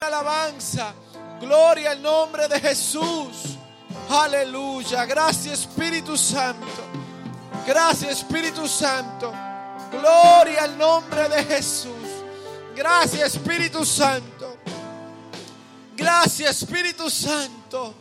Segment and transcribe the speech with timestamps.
[0.00, 0.94] alabanza.
[1.40, 3.58] Gloria al nombre de Jesús.
[4.08, 5.04] Aleluya.
[5.06, 6.84] Gracias Espíritu Santo.
[7.66, 9.32] Gracias Espíritu Santo.
[9.90, 12.06] Gloria al nombre de Jesús.
[12.76, 14.58] Gracias Espíritu Santo.
[15.96, 17.92] Gracias Espíritu Santo.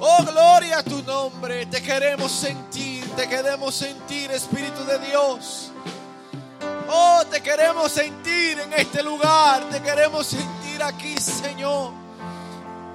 [0.00, 1.64] Oh, gloria a tu nombre.
[1.66, 5.70] Te queremos sentir, te queremos sentir, Espíritu de Dios.
[6.86, 11.92] Oh, te queremos sentir en este lugar, te queremos sentir aquí, Señor.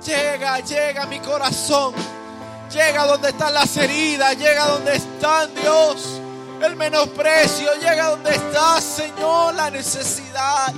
[0.05, 1.93] Llega, llega mi corazón.
[2.71, 6.21] Llega donde están las heridas, llega donde están, Dios,
[6.61, 10.71] el menosprecio, llega donde está, Señor, la necesidad.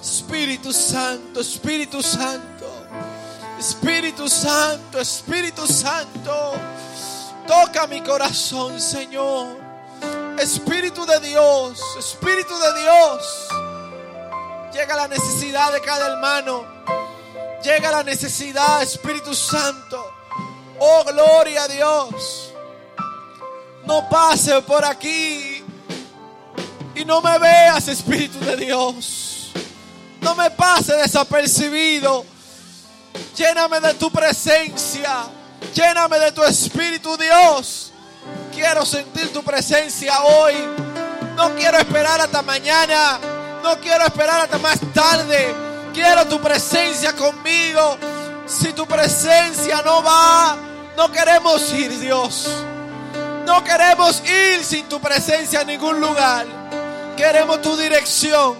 [0.00, 2.66] Espíritu Santo, Espíritu Santo,
[3.58, 6.54] Espíritu Santo, Espíritu Santo,
[7.46, 9.60] toca mi corazón, Señor.
[10.38, 13.48] Espíritu de Dios, Espíritu de Dios,
[14.72, 16.64] llega la necesidad de cada hermano,
[17.62, 20.12] llega la necesidad, Espíritu Santo.
[20.78, 22.52] Oh, gloria a Dios.
[23.84, 25.62] No pase por aquí
[26.94, 29.52] y no me veas, Espíritu de Dios.
[30.20, 32.24] No me pase desapercibido.
[33.36, 35.24] Lléname de tu presencia.
[35.74, 37.92] Lléname de tu Espíritu, Dios.
[38.52, 40.54] Quiero sentir tu presencia hoy.
[41.36, 43.18] No quiero esperar hasta mañana.
[43.62, 45.54] No quiero esperar hasta más tarde.
[45.92, 47.96] Quiero tu presencia conmigo.
[48.46, 50.56] Si tu presencia no va,
[50.96, 52.48] no queremos ir, Dios.
[53.46, 56.46] No queremos ir sin tu presencia a ningún lugar.
[57.16, 58.56] Queremos tu dirección.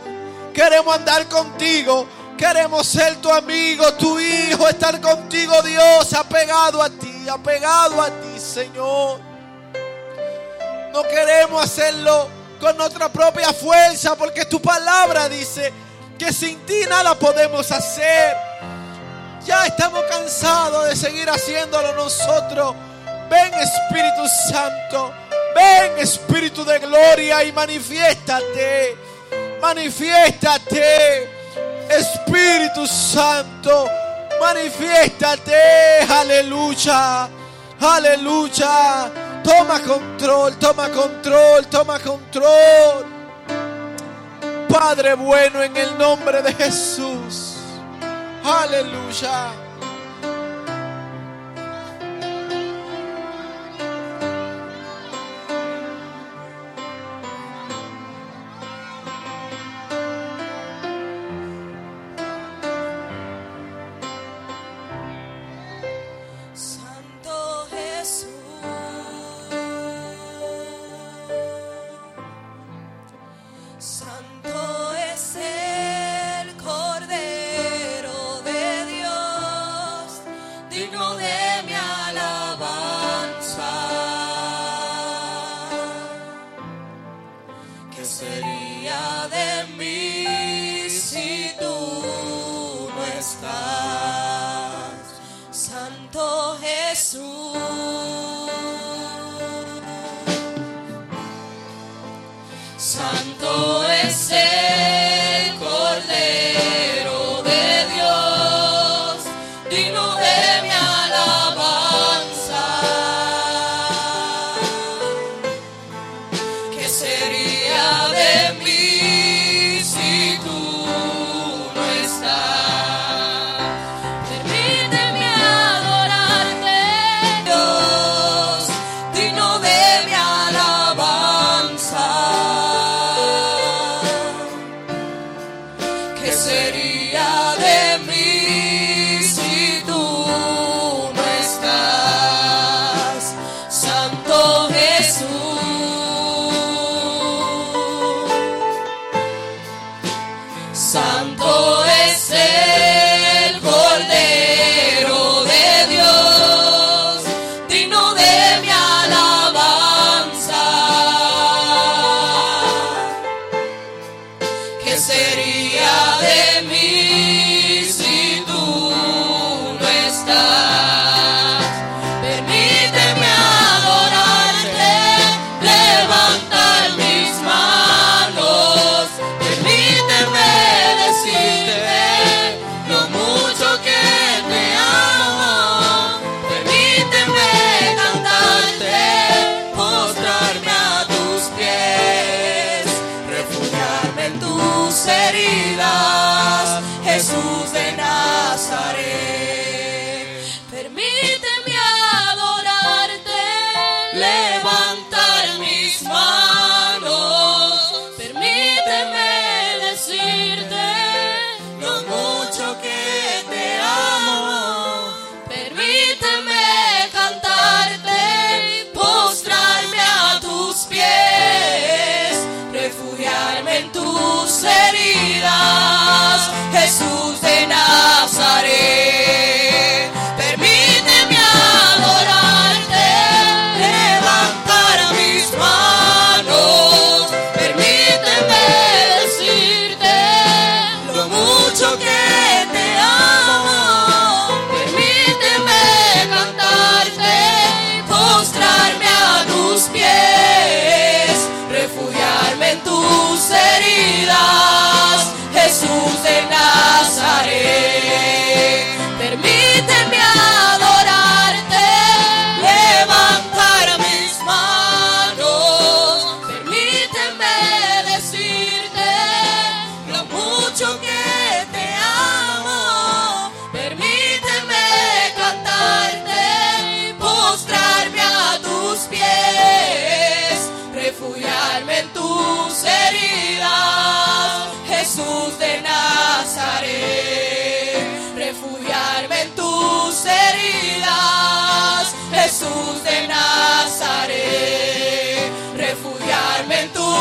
[0.54, 2.06] Queremos andar contigo.
[2.36, 8.40] Queremos ser tu amigo, tu hijo, estar contigo, Dios, apegado a ti, apegado a ti,
[8.40, 9.20] Señor.
[10.92, 15.72] No queremos hacerlo con nuestra propia fuerza, porque tu palabra dice
[16.16, 18.36] que sin ti nada podemos hacer.
[19.44, 22.76] Ya estamos cansados de seguir haciéndolo nosotros.
[23.28, 25.12] Ven Espíritu Santo,
[25.56, 28.96] ven Espíritu de gloria y manifiéstate,
[29.60, 31.28] manifiéstate.
[31.90, 33.88] Espíritu Santo,
[34.40, 37.28] manifiéstate, aleluya,
[37.80, 39.31] aleluya.
[39.42, 43.06] Toma control, toma control, toma control.
[44.68, 47.56] Padre bueno, en el nombre de Jesús.
[48.44, 49.61] Aleluya.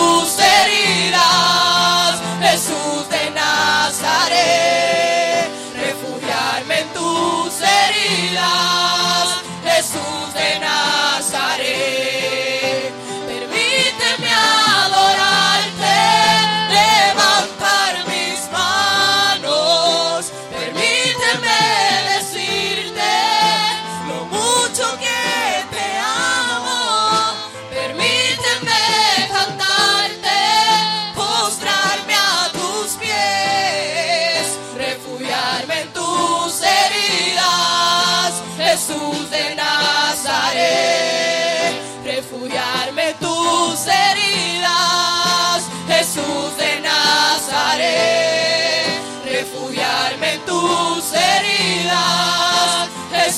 [0.01, 4.81] sus heridas, Jesús de Nazaret.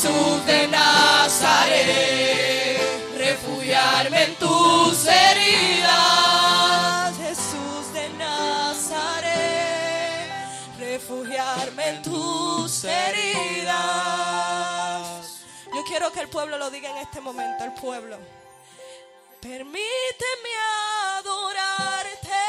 [0.03, 1.87] Jesús de Nazaret,
[3.17, 5.97] refugiarme en tus heridas,
[7.19, 9.31] Jesús de Nazaret,
[10.77, 13.71] refugiarme en tus heridas.
[15.73, 18.17] Yo quiero que el pueblo lo diga en este momento, el pueblo.
[19.39, 20.49] Permíteme
[21.15, 22.41] adorarte,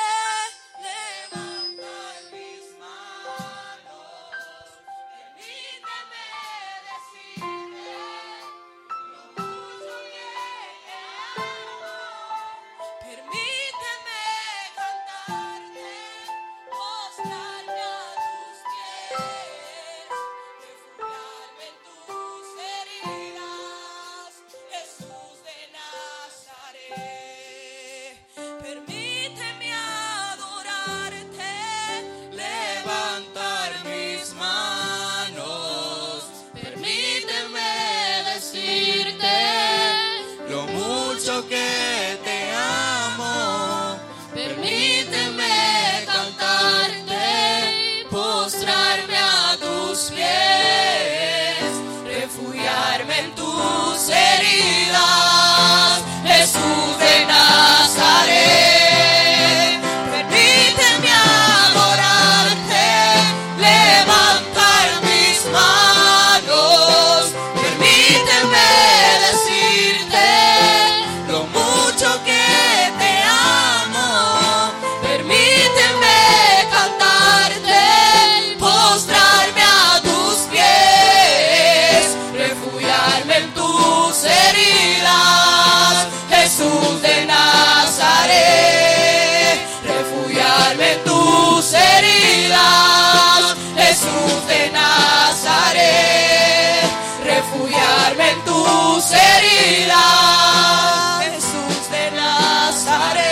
[99.93, 103.25] Jesús de Nazaret,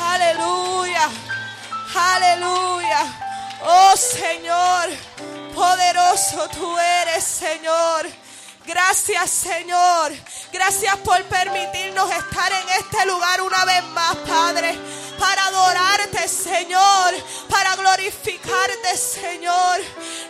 [0.00, 1.10] Aleluya,
[1.94, 3.00] aleluya.
[3.64, 4.88] Oh Señor,
[5.54, 8.21] poderoso tú eres, Señor.
[8.66, 10.12] Gracias, Señor.
[10.52, 14.78] Gracias por permitirnos estar en este lugar una vez más, Padre.
[15.18, 17.14] Para adorarte, Señor.
[17.48, 19.80] Para glorificarte, Señor.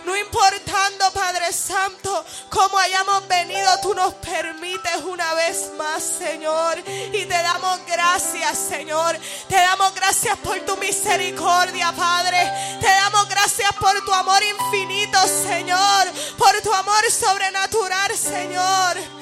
[0.04, 6.78] No importando, Padre Santo, cómo hayamos venido, tú nos permites una vez más, Señor.
[6.86, 9.18] Y te damos gracias, Señor.
[9.48, 12.38] Te damos gracias por tu misericordia, Padre.
[12.80, 16.06] Te damos gracias por tu amor infinito, Señor.
[16.38, 19.21] Por tu amor sobrenatural, Señor.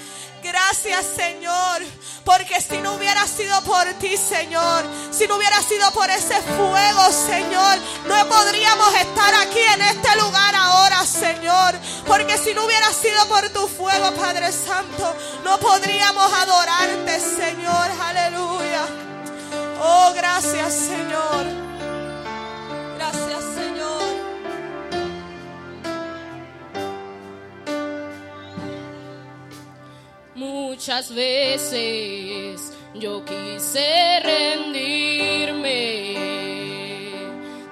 [0.50, 1.82] Gracias, Señor.
[2.24, 7.12] Porque si no hubiera sido por ti, Señor, si no hubiera sido por ese fuego,
[7.12, 7.78] Señor,
[8.08, 11.74] no podríamos estar aquí en este lugar ahora, Señor.
[12.04, 15.14] Porque si no hubiera sido por tu fuego, Padre Santo,
[15.44, 17.88] no podríamos adorarte, Señor.
[18.02, 18.86] Aleluya.
[19.80, 21.69] Oh, gracias, Señor.
[30.40, 36.16] Muchas veces yo quise rendirme,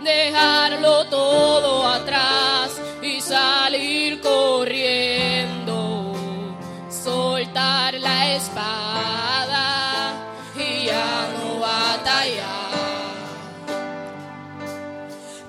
[0.05, 6.13] dejarlo todo atrás y salir corriendo,
[6.91, 10.13] soltar la espada
[10.55, 12.69] y ya no batallar.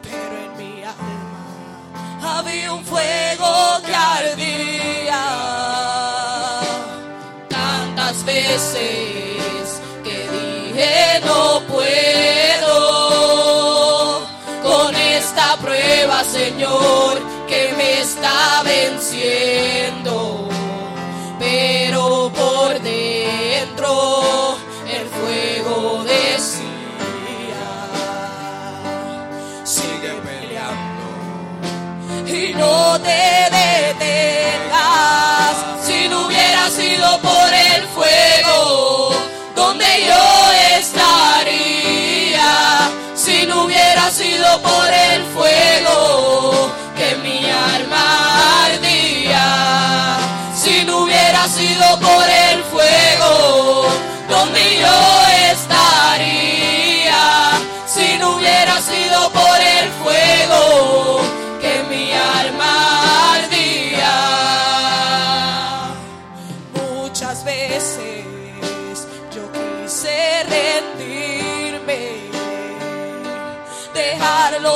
[0.04, 4.59] Pero en mi alma había un fuego que ardía
[8.50, 9.09] tantas veces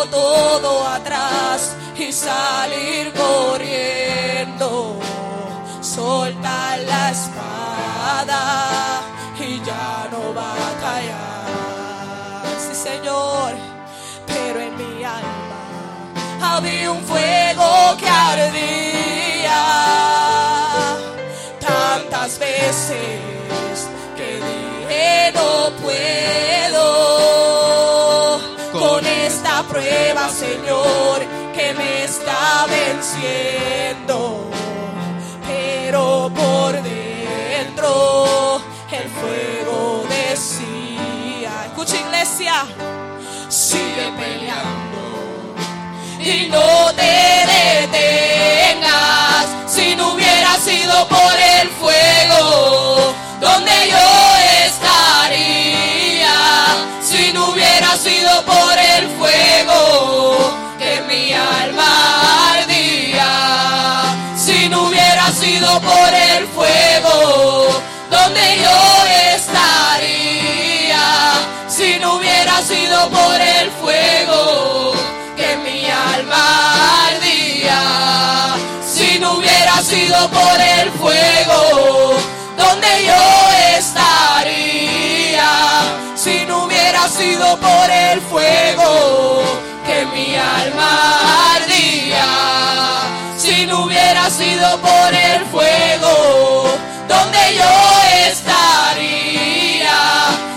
[0.10, 5.00] todo atrás y salir corriendo.
[5.82, 9.02] Soltar la espada
[9.40, 11.46] y ya no batallar.
[12.58, 13.54] Sí, Señor,
[14.26, 18.93] pero en mi alma había un fuego que ardía
[31.76, 34.50] me está venciendo,
[35.48, 38.62] pero por dentro
[38.92, 42.66] el fuego decía, escucha iglesia,
[43.50, 45.04] sigue peleando
[46.20, 47.46] y no te
[47.92, 49.48] detengas.
[49.68, 52.93] Si no hubiera sido por el fuego,
[65.82, 67.68] por el fuego,
[68.10, 71.06] donde yo estaría.
[71.68, 74.94] Si no hubiera sido por el fuego,
[75.36, 78.56] que mi alma ardía.
[78.88, 82.18] Si no hubiera sido por el fuego,
[82.58, 85.50] donde yo estaría.
[86.16, 89.44] Si no hubiera sido por el fuego,
[89.86, 92.28] que mi alma ardía.
[93.38, 95.23] Si no hubiera sido por el
[95.54, 96.14] fuego,
[97.08, 97.74] donde yo
[98.28, 100.00] estaría.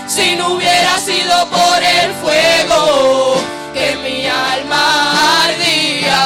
[0.07, 3.35] Si no hubiera sido por el fuego,
[3.75, 6.23] que mi alma ardía.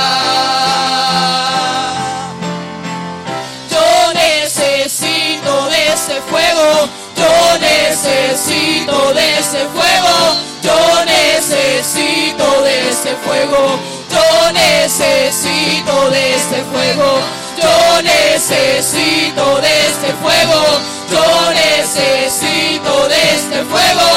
[3.74, 6.68] Yo necesito de ese fuego,
[7.18, 10.16] yo necesito de ese fuego,
[10.64, 13.62] yo necesito de ese fuego,
[14.12, 17.20] yo necesito de ese fuego,
[17.58, 20.64] yo necesito de este fuego,
[21.12, 24.10] yo necesito de este fuego,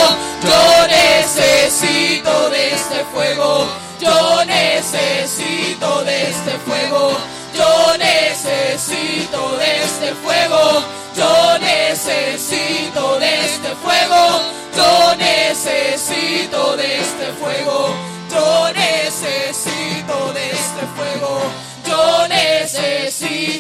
[0.42, 3.66] yo necesito de este fuego,
[4.00, 7.16] yo necesito de este fuego,
[7.54, 10.82] yo necesito de este fuego,
[11.16, 14.40] yo necesito de este fuego,
[14.76, 17.94] yo necesito de este fuego,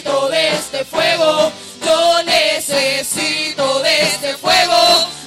[0.04, 1.52] necesito de este fuego,
[1.84, 4.74] yo necesito de este fuego,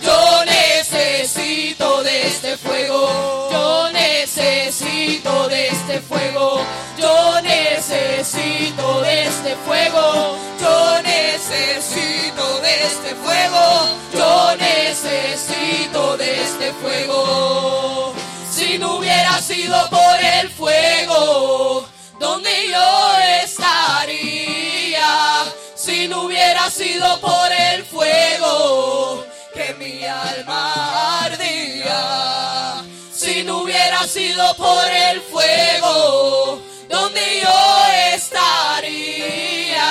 [0.03, 6.61] yo necesito de este fuego, yo necesito de este fuego,
[6.97, 18.13] yo necesito de este fuego, yo necesito de este fuego, yo necesito de este fuego.
[18.51, 21.87] Si no hubiera sido por el fuego,
[22.19, 24.66] donde yo estaría,
[25.97, 34.53] si no hubiera sido por el fuego, que mi alma ardía, si no hubiera sido
[34.57, 39.81] por el fuego, donde yo estaría,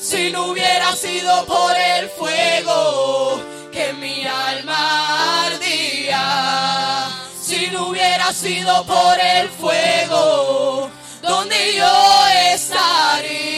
[0.00, 8.82] si no hubiera sido por el fuego, que mi alma ardía, si no hubiera sido
[8.86, 10.88] por el fuego,
[11.20, 13.53] donde yo estaría,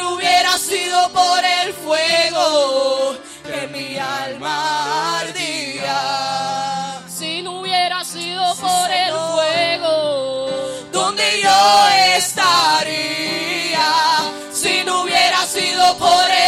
[0.00, 7.02] no hubiera sido por el fuego, que mi alma ardía.
[7.06, 10.48] Si no hubiera sido por el fuego,
[10.90, 13.30] donde yo estaría
[14.52, 16.39] si no hubiera sido por el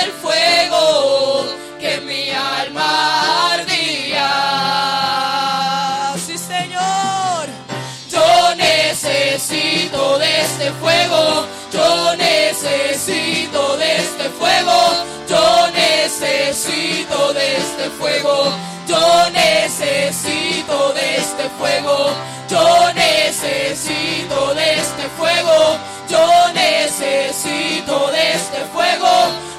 [17.12, 18.52] de este fuego,
[18.88, 22.10] yo necesito de este fuego,
[22.48, 25.76] yo necesito de este fuego,
[26.08, 29.08] yo necesito de este fuego,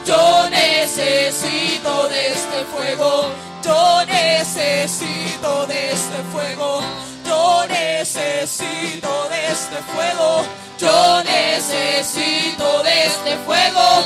[0.05, 3.29] yo necesito de este fuego,
[3.63, 6.81] yo necesito de este fuego,
[7.25, 10.43] yo necesito de este fuego,
[10.79, 14.03] yo necesito de este fuego,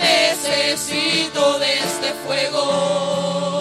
[0.00, 3.51] necesito de este fuego.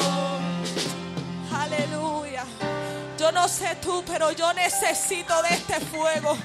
[3.51, 6.37] sé tú, pero yo necesito de este fuego.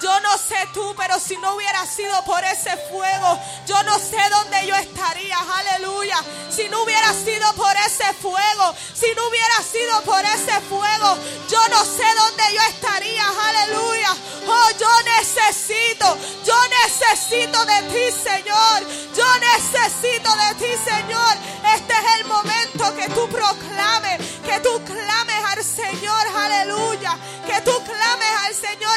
[0.00, 4.18] Yo no sé tú, pero si no hubiera sido por ese fuego, yo no sé
[4.30, 5.36] dónde yo estaría.
[5.38, 6.16] Aleluya.
[6.50, 11.16] Si no hubiera sido por ese fuego, si no hubiera sido por ese fuego,
[11.48, 13.24] yo no sé dónde yo estaría.
[13.28, 14.16] Aleluya.
[14.46, 18.82] Oh, yo necesito, yo necesito de ti, Señor.
[19.16, 20.51] Yo necesito de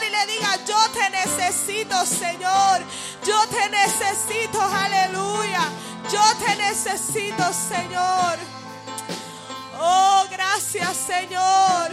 [0.03, 2.81] Y le digas, yo te necesito, Señor.
[3.25, 5.61] Yo te necesito, aleluya.
[6.11, 8.37] Yo te necesito, Señor.
[9.79, 11.91] Oh, gracias, Señor.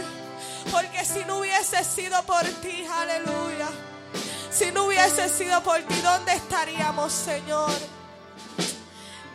[0.71, 3.69] Porque si no hubiese sido por ti, aleluya.
[4.51, 7.71] Si no hubiese sido por ti, ¿dónde estaríamos, Señor?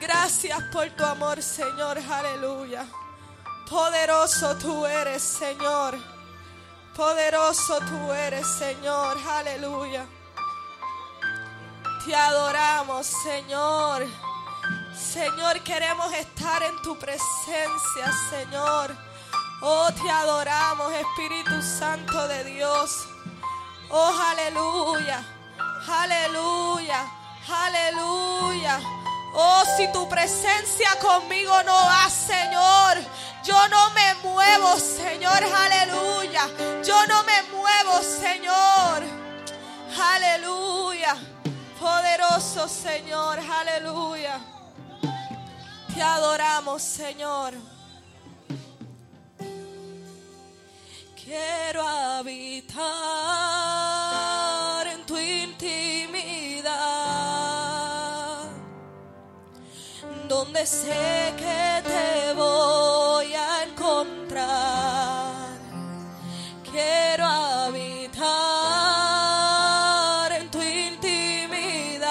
[0.00, 2.86] Gracias por tu amor, Señor, aleluya.
[3.68, 6.17] Poderoso tú eres, Señor.
[6.98, 10.04] Poderoso tú eres, Señor, aleluya.
[12.04, 14.04] Te adoramos, Señor.
[14.96, 18.96] Señor, queremos estar en tu presencia, Señor.
[19.62, 23.06] Oh, te adoramos, Espíritu Santo de Dios.
[23.90, 25.24] Oh, aleluya,
[25.86, 27.06] aleluya,
[27.48, 28.97] aleluya.
[29.34, 32.98] Oh, si tu presencia conmigo no va, Señor,
[33.44, 36.48] yo no me muevo, Señor, aleluya.
[36.84, 39.02] Yo no me muevo, Señor,
[39.98, 41.16] aleluya.
[41.80, 44.40] Poderoso Señor, aleluya.
[45.94, 47.54] Te adoramos, Señor.
[51.14, 52.78] Quiero habitar
[60.28, 65.48] donde sé que te voy a encontrar.
[66.70, 68.26] Quiero habitar
[70.32, 72.10] en tu intimidad,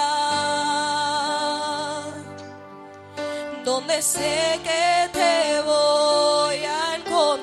[3.64, 7.38] donde sé que te voy a encontrar.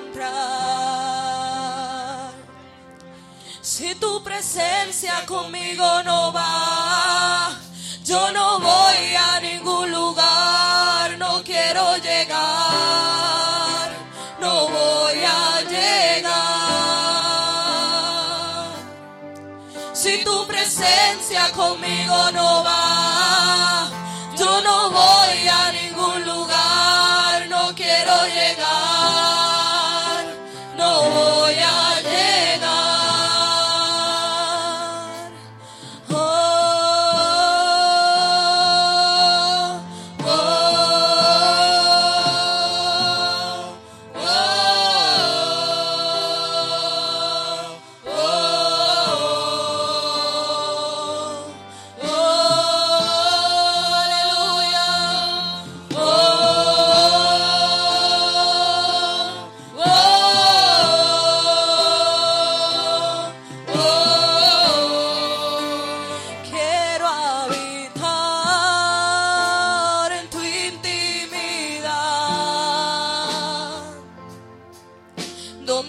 [3.62, 7.56] Si tu presencia conmigo no va,
[8.04, 9.23] yo no voy a
[21.68, 22.83] conmigo no va,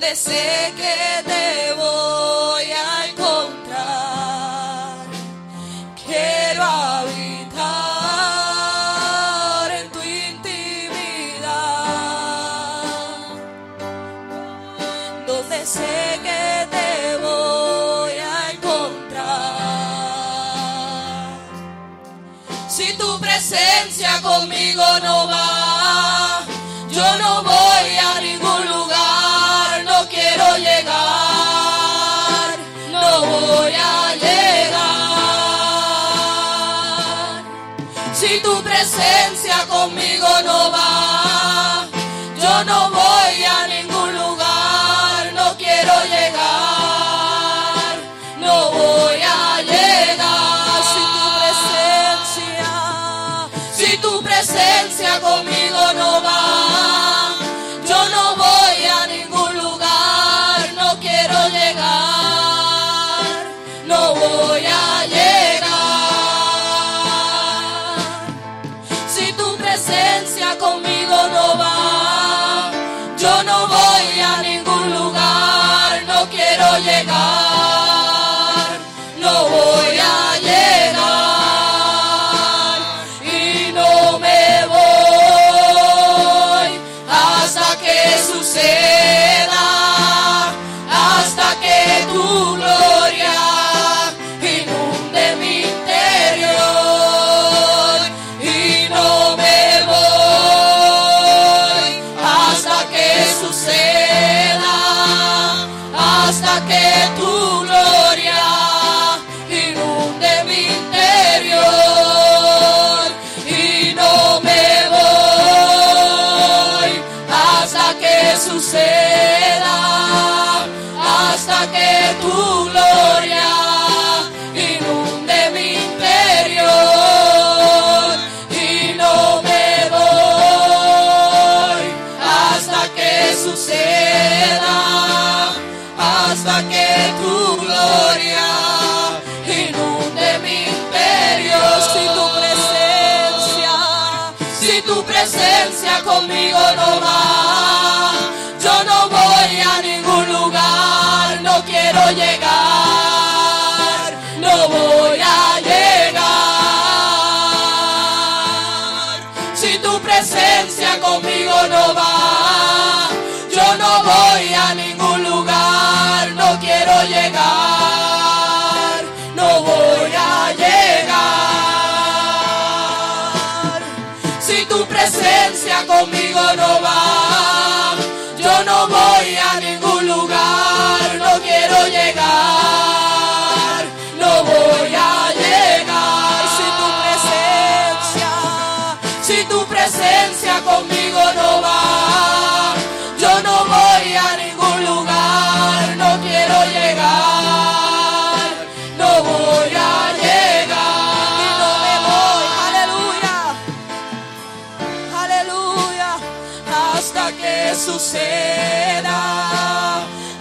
[0.06, 1.15] donde sé que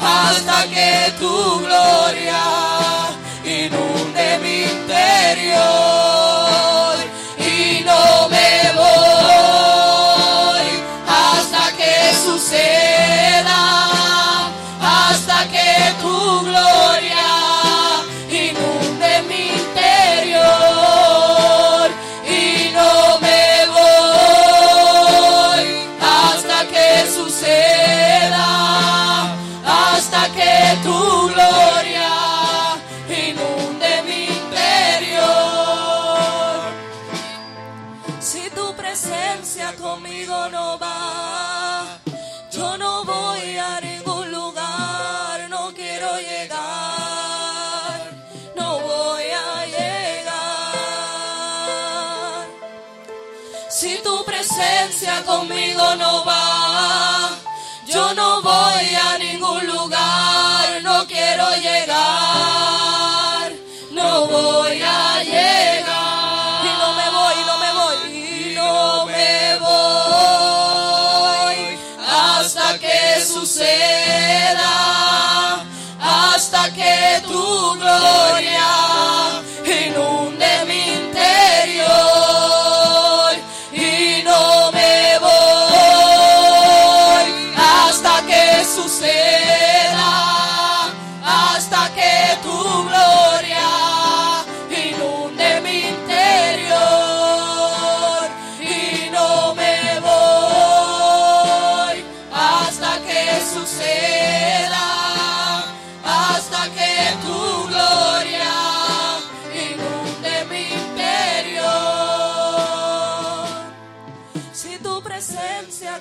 [0.00, 2.73] hasta que tu gloria
[55.96, 56.33] no.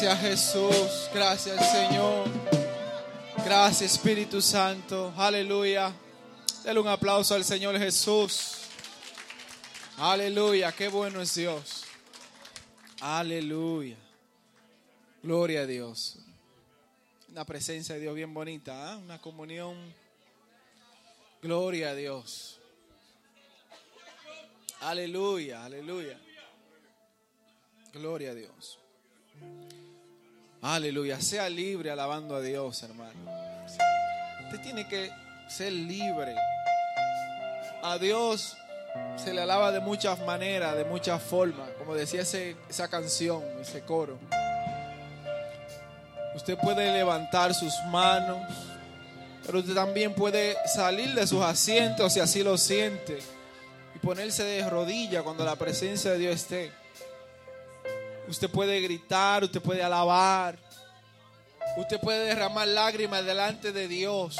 [0.00, 2.26] Gracias Jesús, gracias Señor,
[3.44, 5.92] gracias Espíritu Santo, aleluya.
[6.64, 8.62] Dale un aplauso al Señor Jesús.
[9.98, 11.84] Aleluya, qué bueno es Dios.
[13.02, 13.98] Aleluya.
[15.22, 16.16] Gloria a Dios.
[17.28, 18.96] Una presencia de Dios bien bonita, ¿ah?
[18.96, 19.76] una comunión.
[21.42, 22.58] Gloria a Dios.
[24.80, 26.18] Aleluya, aleluya.
[27.92, 28.78] Gloria a Dios.
[30.62, 31.20] Aleluya.
[31.20, 33.18] Sea libre alabando a Dios, hermano.
[34.44, 35.10] Usted tiene que
[35.48, 36.34] ser libre.
[37.82, 38.56] A Dios
[39.16, 41.68] se le alaba de muchas maneras, de muchas formas.
[41.78, 44.18] Como decía ese, esa canción, ese coro.
[46.34, 48.38] Usted puede levantar sus manos,
[49.46, 53.18] pero usted también puede salir de sus asientos si así lo siente
[53.94, 56.79] y ponerse de rodillas cuando la presencia de Dios esté.
[58.30, 60.56] Usted puede gritar, usted puede alabar.
[61.76, 64.36] Usted puede derramar lágrimas delante de Dios.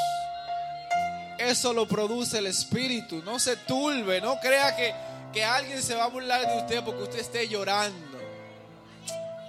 [1.37, 3.21] Eso lo produce el Espíritu.
[3.25, 4.95] No se turbe, no crea que,
[5.33, 8.21] que alguien se va a burlar de usted porque usted esté llorando.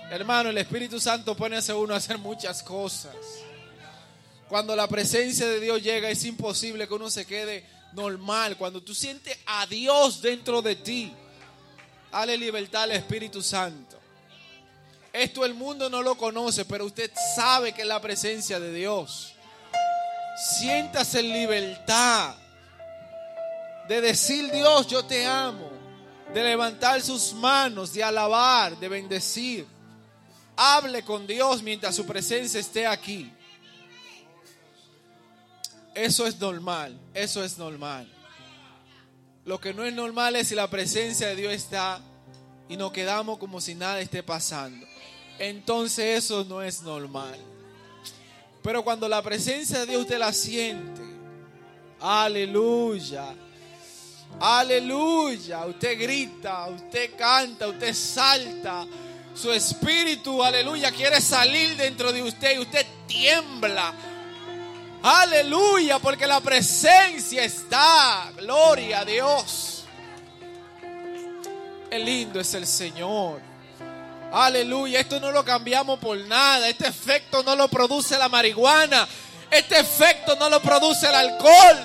[0.10, 3.15] Hermano, el Espíritu Santo pone a uno a hacer muchas cosas.
[4.49, 8.58] Cuando la presencia de Dios llega es imposible que uno se quede normal.
[8.58, 11.13] Cuando tú sientes a Dios dentro de ti,
[12.12, 14.00] dale libertad al Espíritu Santo.
[15.13, 19.34] Esto el mundo no lo conoce, pero usted sabe que es la presencia de Dios.
[20.60, 22.36] Siéntase en libertad
[23.88, 25.69] de decir Dios, yo te amo,
[26.34, 29.67] de levantar sus manos, de alabar, de bendecir.
[30.56, 33.32] Hable con Dios mientras su presencia esté aquí.
[35.93, 38.10] Eso es normal, eso es normal.
[39.43, 42.00] Lo que no es normal es si la presencia de Dios está
[42.69, 44.88] y nos quedamos como si nada esté pasando.
[45.41, 47.36] Entonces eso no es normal.
[48.62, 51.01] Pero cuando la presencia de Dios usted la siente,
[51.99, 53.34] aleluya,
[54.39, 58.86] aleluya, usted grita, usted canta, usted salta,
[59.34, 63.95] su espíritu, aleluya, quiere salir dentro de usted y usted tiembla.
[65.01, 68.32] Aleluya, porque la presencia está.
[68.38, 69.86] Gloria a Dios.
[71.89, 73.50] Qué lindo es el Señor.
[74.31, 76.67] Aleluya, esto no lo cambiamos por nada.
[76.69, 79.07] Este efecto no lo produce la marihuana.
[79.49, 81.79] Este efecto no lo produce el alcohol.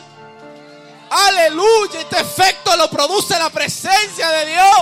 [1.10, 4.78] Aleluya, este efecto lo produce la presencia de Dios.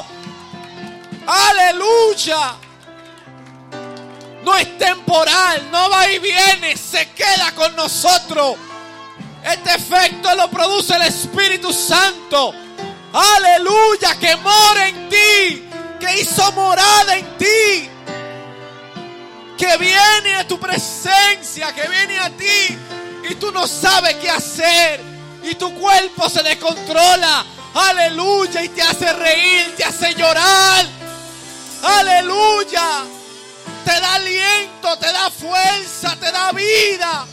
[1.27, 2.57] Aleluya.
[4.44, 8.57] No es temporal, no va y viene, se queda con nosotros.
[9.42, 12.53] Este efecto lo produce el Espíritu Santo.
[13.12, 15.68] Aleluya, que mora en ti,
[16.05, 17.88] que hizo morada en ti,
[19.57, 22.79] que viene a tu presencia, que viene a ti
[23.31, 25.01] y tú no sabes qué hacer
[25.43, 27.45] y tu cuerpo se descontrola.
[27.75, 30.87] Aleluya, y te hace reír, te hace llorar.
[31.83, 33.05] Aleluya
[33.85, 37.27] te da aliento, te da fuerza, te da vida.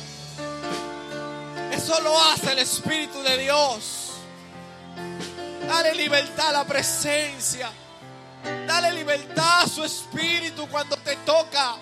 [1.71, 4.12] Eso lo hace el Espíritu de Dios.
[5.67, 7.71] Dale libertad a la presencia.
[8.43, 11.75] Dale libertad a su Espíritu cuando te toca.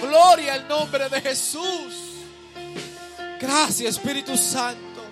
[0.00, 2.08] Gloria al nombre de Jesús.
[3.40, 5.02] Gracias Espíritu Santo.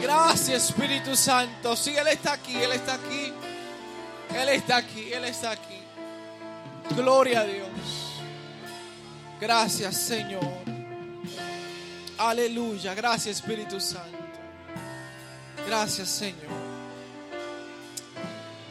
[0.00, 1.76] Gracias Espíritu Santo.
[1.76, 3.32] Sí, Él está aquí, Él está aquí.
[4.34, 5.80] Él está aquí, Él está aquí.
[6.94, 7.68] Gloria a Dios.
[9.40, 10.44] Gracias Señor.
[12.18, 12.94] Aleluya.
[12.94, 14.16] Gracias Espíritu Santo.
[15.66, 16.65] Gracias Señor.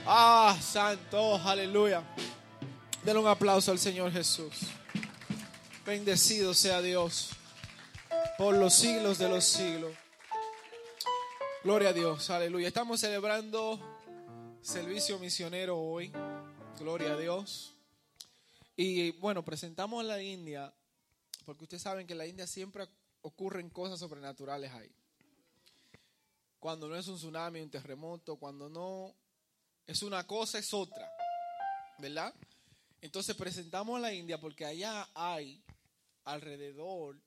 [0.07, 1.37] Ah, Santo.
[1.37, 2.03] Aleluya.
[3.03, 4.53] Denle un aplauso al Señor Jesús.
[5.83, 7.31] Bendecido sea Dios
[8.37, 9.91] por los siglos de los siglos.
[11.63, 12.29] Gloria a Dios.
[12.29, 12.67] Aleluya.
[12.67, 13.79] Estamos celebrando
[14.61, 16.11] servicio misionero hoy.
[16.77, 17.73] Gloria a Dios.
[18.75, 20.71] Y bueno, presentamos a la India,
[21.45, 22.87] porque ustedes saben que en la India siempre
[23.23, 24.91] ocurren cosas sobrenaturales ahí.
[26.59, 29.15] Cuando no es un tsunami, un terremoto, cuando no
[29.87, 31.11] es una cosa, es otra.
[31.99, 32.33] ¿Verdad?
[33.01, 35.63] Entonces presentamos a la India porque allá hay
[36.25, 37.21] alrededor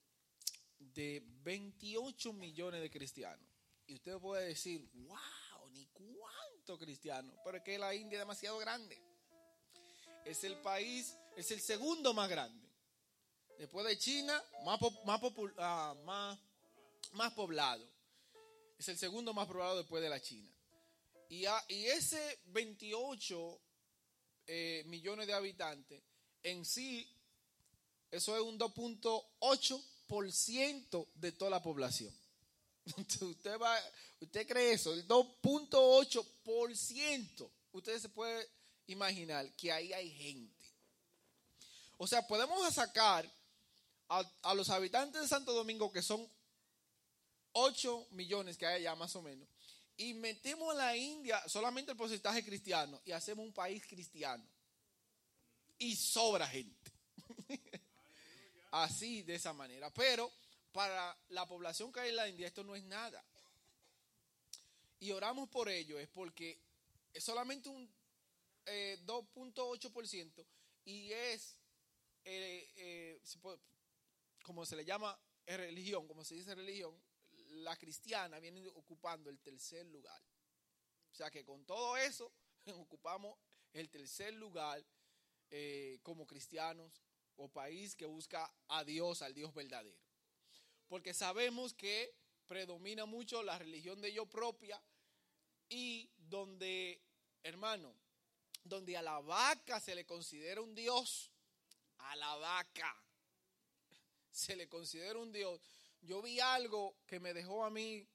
[0.78, 3.46] de 28 millones de cristianos.
[3.86, 7.32] Y usted puede decir, wow, ni cuánto cristiano.
[7.44, 9.00] Pero es que la India es demasiado grande.
[10.24, 12.68] Es el país es el segundo más grande.
[13.58, 14.80] Después de China, más,
[15.58, 16.38] ah, más,
[17.12, 17.88] más poblado.
[18.76, 20.50] Es el segundo más poblado después de la China.
[21.28, 23.60] Y, ese 28
[24.46, 26.02] eh, millones de habitantes,
[26.42, 27.06] en sí,
[28.10, 32.10] eso es un 2.8% de toda la población.
[33.20, 33.78] Usted, va,
[34.20, 37.50] usted cree eso, el 2.8%.
[37.72, 38.48] Usted se puede
[38.86, 40.64] imaginar que ahí hay gente.
[41.98, 43.30] O sea, podemos sacar
[44.08, 46.26] a, los habitantes de Santo Domingo, que son
[47.52, 49.46] 8 millones que hay allá más o menos,
[49.98, 54.44] y metemos a la India solamente el porcentaje cristiano y hacemos un país cristiano.
[55.76, 56.90] Y sobra gente.
[58.70, 59.92] Así, de esa manera.
[59.92, 60.32] Pero
[60.72, 63.24] para la población que hay en la India esto no es nada.
[65.00, 66.60] Y oramos por ello, es porque
[67.12, 67.88] es solamente un
[68.66, 70.46] 2.8% eh,
[70.84, 71.56] y es
[72.24, 73.20] eh, eh,
[74.42, 76.94] como se le llama religión, como se dice religión,
[77.58, 80.22] la cristiana viene ocupando el tercer lugar.
[81.12, 82.32] O sea que con todo eso
[82.66, 83.38] ocupamos
[83.72, 84.84] el tercer lugar
[85.50, 87.02] eh, como cristianos
[87.36, 89.98] o país que busca a Dios, al Dios verdadero.
[90.88, 92.14] porque sabemos que
[92.46, 94.82] predomina mucho la religión de yo propia
[95.68, 97.00] y donde,
[97.42, 97.94] hermano,
[98.64, 101.30] donde a la vaca se le considera un dios,
[101.98, 102.96] a la vaca
[104.30, 105.60] se le considera un dios.
[106.00, 108.06] Yo vi algo que me dejó a mí,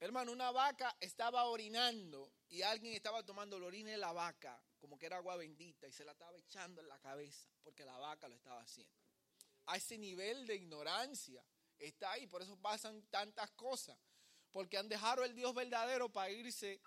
[0.00, 4.98] hermano, una vaca estaba orinando y alguien estaba tomando la orina de la vaca, como
[4.98, 8.28] que era agua bendita, y se la estaba echando en la cabeza, porque la vaca
[8.28, 8.92] lo estaba haciendo.
[9.66, 11.44] A ese nivel de ignorancia
[11.78, 13.98] está ahí, por eso pasan tantas cosas,
[14.50, 16.80] porque han dejado el Dios verdadero para irse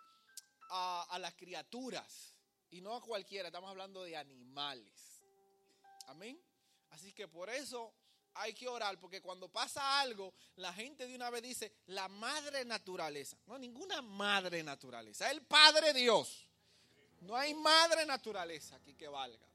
[0.69, 2.35] a, a las criaturas,
[2.69, 5.21] y no a cualquiera, estamos hablando de animales.
[6.07, 6.43] Amén.
[6.89, 7.95] Así que por eso
[8.35, 12.65] hay que orar, porque cuando pasa algo, la gente de una vez dice, la madre
[12.65, 13.37] naturaleza.
[13.45, 16.47] No, ninguna madre naturaleza, el Padre Dios.
[17.21, 19.47] No hay madre naturaleza aquí que valga.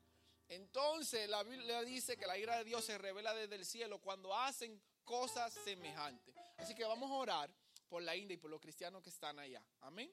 [0.48, 4.34] Entonces la Biblia dice que la ira de Dios se revela desde el cielo cuando
[4.34, 6.34] hacen cosas semejantes.
[6.56, 7.50] Así que vamos a orar
[7.88, 9.62] por la India y por los cristianos que están allá.
[9.80, 10.10] Amén.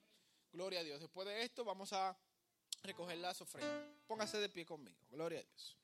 [0.51, 0.99] Gloria a Dios.
[0.99, 2.17] Después de esto vamos a
[2.83, 3.87] recoger las ofrendas.
[4.07, 4.99] Póngase de pie conmigo.
[5.09, 5.77] Gloria a Dios.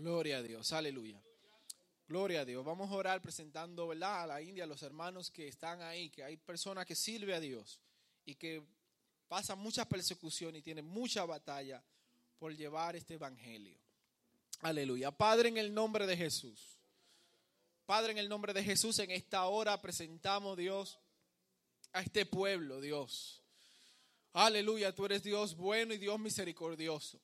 [0.00, 1.20] Gloria a Dios, aleluya.
[2.08, 2.64] Gloria a Dios.
[2.64, 4.22] Vamos a orar presentando, ¿verdad?
[4.22, 7.40] A la India, a los hermanos que están ahí, que hay personas que sirven a
[7.40, 7.78] Dios
[8.24, 8.62] y que
[9.28, 11.84] pasan mucha persecución y tienen mucha batalla
[12.38, 13.76] por llevar este evangelio.
[14.60, 15.10] Aleluya.
[15.10, 16.78] Padre, en el nombre de Jesús.
[17.84, 20.98] Padre, en el nombre de Jesús, en esta hora presentamos, Dios,
[21.92, 23.42] a este pueblo, Dios.
[24.32, 27.20] Aleluya, tú eres Dios bueno y Dios misericordioso.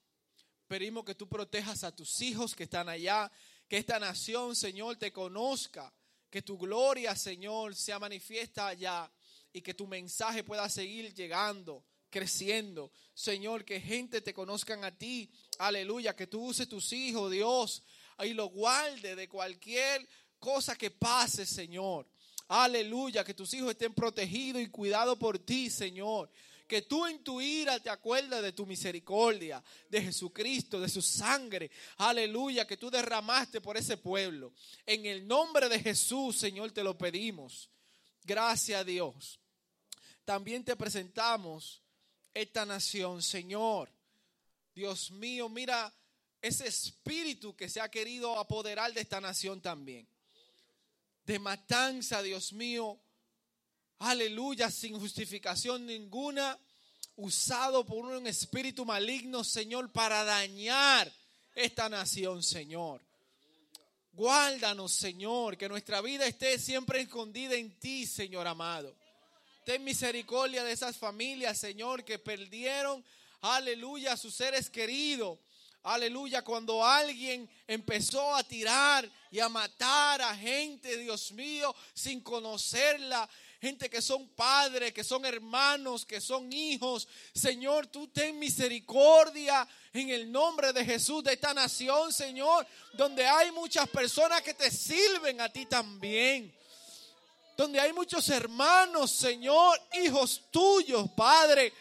[0.66, 3.30] Pedimos que tú protejas a tus hijos que están allá,
[3.68, 5.92] que esta nación, Señor, te conozca,
[6.28, 9.10] que tu gloria, Señor, sea manifiesta allá
[9.52, 12.90] y que tu mensaje pueda seguir llegando, creciendo.
[13.14, 15.30] Señor, que gente te conozcan a ti.
[15.58, 17.84] Aleluya, que tú uses tus hijos, Dios,
[18.24, 20.08] y lo guarde de cualquier
[20.40, 22.08] cosa que pase, Señor.
[22.48, 26.28] Aleluya, que tus hijos estén protegidos y cuidados por ti, Señor
[26.66, 31.70] que tú en tu ira te acuerdas de tu misericordia, de Jesucristo, de su sangre.
[31.98, 34.52] Aleluya, que tú derramaste por ese pueblo.
[34.84, 37.70] En el nombre de Jesús, Señor, te lo pedimos.
[38.24, 39.38] Gracias a Dios.
[40.24, 41.82] También te presentamos
[42.34, 43.90] esta nación, Señor.
[44.74, 45.92] Dios mío, mira
[46.42, 50.06] ese espíritu que se ha querido apoderar de esta nación también.
[51.24, 53.00] De matanza, Dios mío,
[53.98, 56.58] aleluya, sin justificación ninguna,
[57.16, 61.12] usado por un espíritu maligno, Señor, para dañar
[61.54, 63.00] esta nación, Señor.
[64.12, 68.96] Guárdanos, Señor, que nuestra vida esté siempre escondida en ti, Señor amado.
[69.64, 73.04] Ten misericordia de esas familias, Señor, que perdieron,
[73.40, 75.38] aleluya, a sus seres queridos.
[75.82, 83.28] Aleluya, cuando alguien empezó a tirar y a matar a gente, Dios mío, sin conocerla,
[83.60, 87.08] gente que son padres, que son hermanos, que son hijos.
[87.34, 93.50] Señor, tú ten misericordia en el nombre de Jesús de esta nación, Señor, donde hay
[93.52, 96.54] muchas personas que te sirven a ti también.
[97.56, 101.72] Donde hay muchos hermanos, Señor, hijos tuyos, Padre.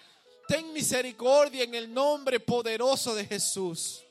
[0.48, 4.02] Ten misericordia en el nombre poderoso de Jesús.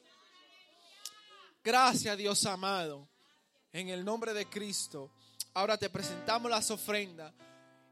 [1.63, 3.09] Gracias, Dios amado.
[3.73, 5.11] En el nombre de Cristo.
[5.55, 7.33] Ahora te presentamos las ofrendas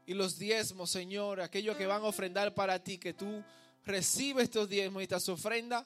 [0.05, 3.43] y los diezmos, Señor, aquellos que van a ofrendar para ti, que tú
[3.85, 5.85] recibes estos diezmos y estas ofrendas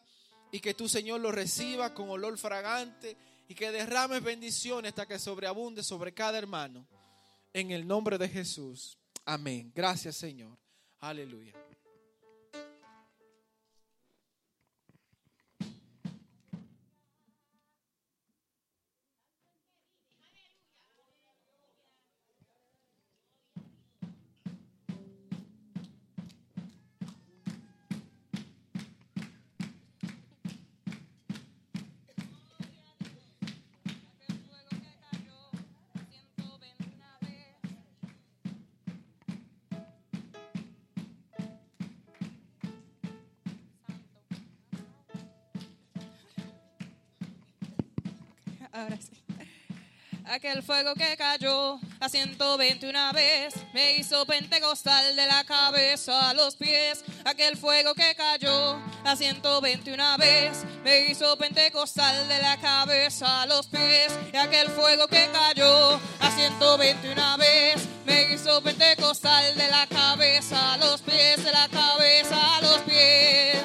[0.52, 5.20] y que tú, Señor, los reciba con olor fragante y que derrames bendiciones hasta que
[5.20, 6.86] sobreabunde sobre cada hermano.
[7.54, 8.98] En el nombre de Jesús.
[9.26, 9.72] Amén.
[9.74, 10.58] Gracias, Señor.
[11.00, 11.67] Aleluya.
[50.30, 56.58] Aquel fuego que cayó a 121 vez me hizo pentecostal de la cabeza a los
[56.58, 57.04] pies.
[57.24, 63.68] Aquel fuego que cayó a 121 vez me hizo pentecostal de la cabeza a los
[63.68, 64.12] pies.
[64.34, 70.78] Y aquel fuego que cayó a 121 vez me hizo pentecostal de la cabeza a
[70.78, 73.57] los pies, de la cabeza a los pies,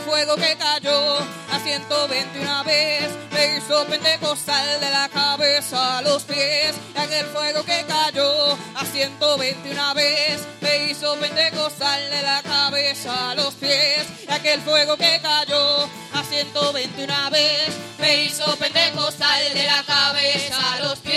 [0.00, 6.74] fuego que cayó a 121 vez me hizo pentecostal de la cabeza a los pies.
[6.94, 13.34] Y aquel fuego que cayó a 121 vez me hizo pentecostal de la cabeza a
[13.34, 14.06] los pies.
[14.28, 20.80] Y aquel fuego que cayó a 121 vez me hizo pentecostal de la cabeza a
[20.80, 21.09] los pies.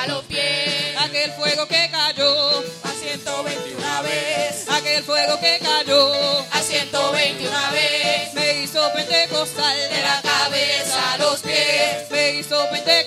[0.00, 0.96] A los pies.
[0.98, 4.66] Aquel fuego que cayó A 121 vez.
[4.68, 6.12] aquel fuego que cayó
[6.52, 8.34] A 121 vez.
[8.34, 12.10] me hizo pentecostal De la cabeza a los pies.
[12.10, 12.99] me hizo pentecostal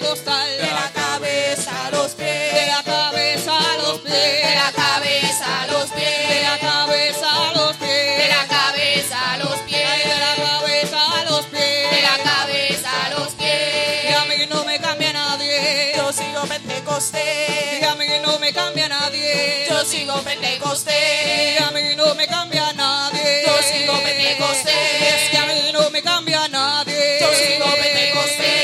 [17.13, 17.79] Pentecostés.
[17.79, 19.67] Dígame que no me cambia nadie.
[19.69, 21.59] Yo sigo Pentecostés.
[21.59, 23.43] Dígame que no me cambia nadie.
[23.45, 25.01] Yo sigo Pentecostés.
[25.01, 27.19] Es que a mí no me cambia nadie.
[27.21, 28.63] Yo sigo Pentecostés.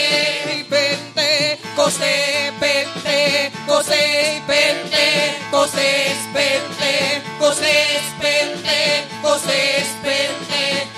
[0.70, 9.86] Pentecostés, Pentecostés, Pentecostés, Pentecostés, Pentecostés,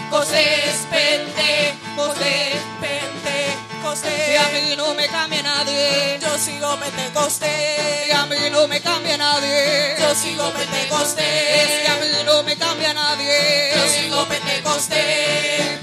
[0.10, 2.71] Pentecostés, Pentecostés
[4.42, 8.08] a mí no me cambia nadie Yo sigo Pentecostés.
[8.08, 12.00] y a mí no me cambia nadie Yo sigo es que a Pentecostés.
[12.02, 14.98] mí no me cambia nadie Yo sigo Pentecostés.
[14.98, 15.81] Pentecostés,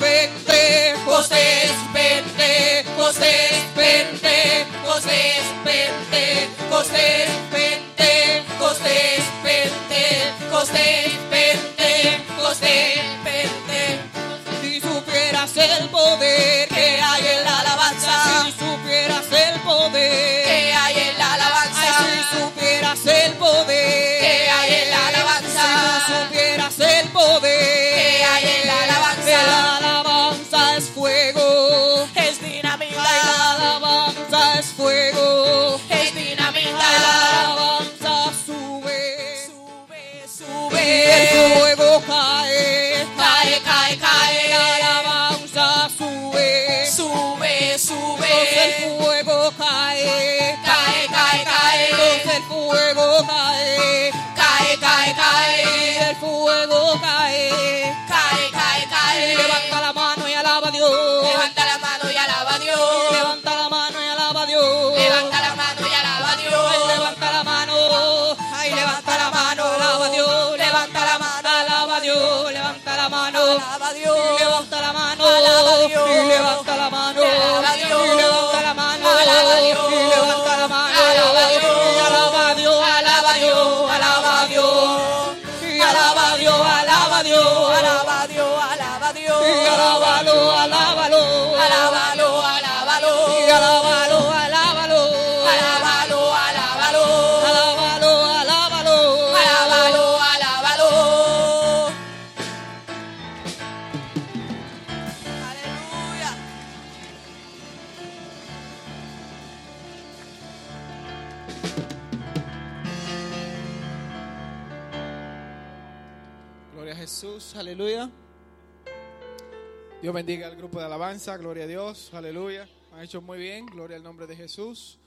[120.09, 122.67] Dios bendiga al grupo de alabanza, gloria a Dios, aleluya.
[122.93, 124.99] Han hecho muy bien, gloria al nombre de Jesús.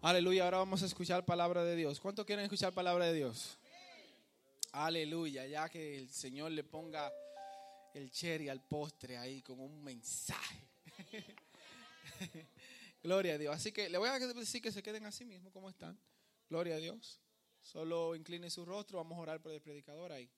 [0.00, 2.00] Aleluya, ahora vamos a escuchar palabra de Dios.
[2.00, 3.58] ¿Cuántos quieren escuchar palabra de Dios?
[4.72, 7.12] Aleluya, ya que el Señor le ponga
[7.92, 10.64] el cherry al postre ahí con un mensaje.
[13.02, 13.54] Gloria a Dios.
[13.54, 16.00] Así que le voy a decir que se queden así mismo como están.
[16.48, 17.20] Gloria a Dios.
[17.60, 18.96] Solo incline su rostro.
[18.96, 20.30] Vamos a orar por el predicador ahí.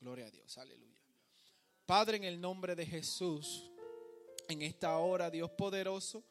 [0.00, 0.56] Gloria a Dios.
[0.56, 0.99] Aleluya.
[1.90, 3.68] Padre, en el nombre de Jesús,
[4.46, 6.22] en esta hora, Dios poderoso,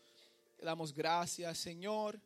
[0.61, 2.17] damos gracias, Señor.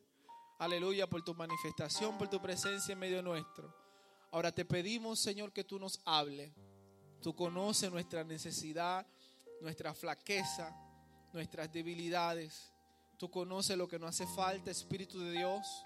[0.60, 3.74] Aleluya por tu manifestación, por tu presencia en medio nuestro.
[4.30, 6.52] Ahora te pedimos, Señor, que tú nos hables.
[7.20, 9.04] Tú conoces nuestra necesidad,
[9.60, 10.72] nuestra flaqueza,
[11.32, 12.72] nuestras debilidades.
[13.18, 15.82] Tú conoces lo que nos hace falta, Espíritu de Dios.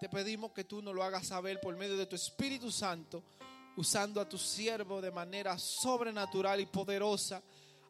[0.00, 3.24] Te pedimos que tú nos lo hagas saber por medio de tu Espíritu Santo,
[3.76, 7.42] usando a tu siervo de manera sobrenatural y poderosa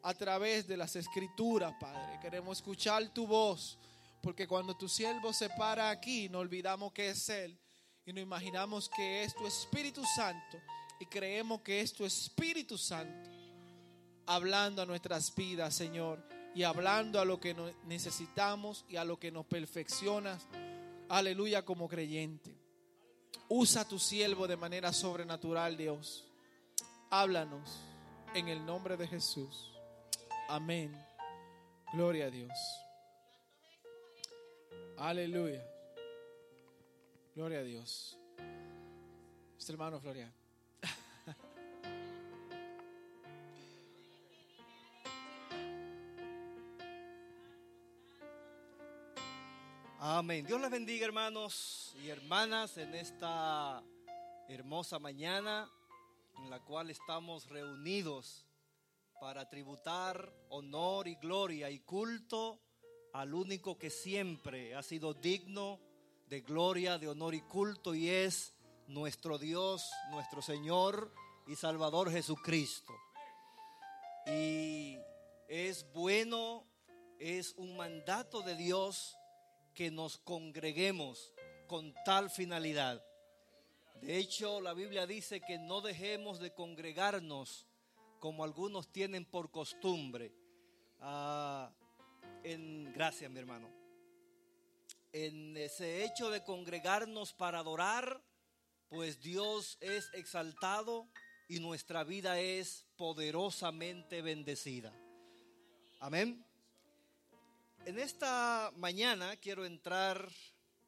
[0.03, 2.19] a través de las escrituras, Padre.
[2.21, 3.77] Queremos escuchar tu voz,
[4.21, 7.57] porque cuando tu siervo se para aquí, no olvidamos que es Él
[8.05, 10.59] y nos imaginamos que es tu Espíritu Santo
[10.99, 13.29] y creemos que es tu Espíritu Santo
[14.27, 16.23] hablando a nuestras vidas, Señor,
[16.53, 17.55] y hablando a lo que
[17.85, 20.47] necesitamos y a lo que nos perfeccionas,
[21.09, 22.64] aleluya, como creyente.
[23.49, 26.25] Usa tu siervo de manera sobrenatural, Dios.
[27.09, 27.81] Háblanos
[28.33, 29.73] en el nombre de Jesús.
[30.49, 30.93] Amén.
[31.93, 32.51] Gloria a Dios.
[34.97, 35.65] Aleluya.
[37.35, 38.17] Gloria a Dios.
[39.57, 40.33] Este hermano Florian.
[50.07, 50.45] Amén.
[50.45, 53.83] Dios les bendiga, hermanos y hermanas, en esta
[54.47, 55.67] hermosa mañana
[56.37, 58.45] en la cual estamos reunidos
[59.19, 62.61] para tributar honor y gloria y culto
[63.13, 65.79] al único que siempre ha sido digno
[66.29, 68.53] de gloria, de honor y culto y es
[68.85, 71.11] nuestro Dios, nuestro Señor
[71.47, 72.93] y Salvador Jesucristo.
[74.27, 74.99] Y
[75.47, 76.63] es bueno,
[77.17, 79.17] es un mandato de Dios
[79.75, 81.33] que nos congreguemos
[81.67, 83.05] con tal finalidad.
[84.01, 87.67] De hecho, la Biblia dice que no dejemos de congregarnos
[88.19, 90.33] como algunos tienen por costumbre.
[91.01, 91.71] Ah,
[92.43, 93.69] en, gracias, mi hermano.
[95.11, 98.21] En ese hecho de congregarnos para adorar,
[98.89, 101.07] pues Dios es exaltado
[101.47, 104.93] y nuestra vida es poderosamente bendecida.
[105.99, 106.45] Amén.
[107.85, 110.27] En esta mañana quiero entrar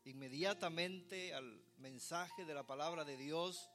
[0.04, 3.70] inmediatamente al mensaje de la palabra de Dios.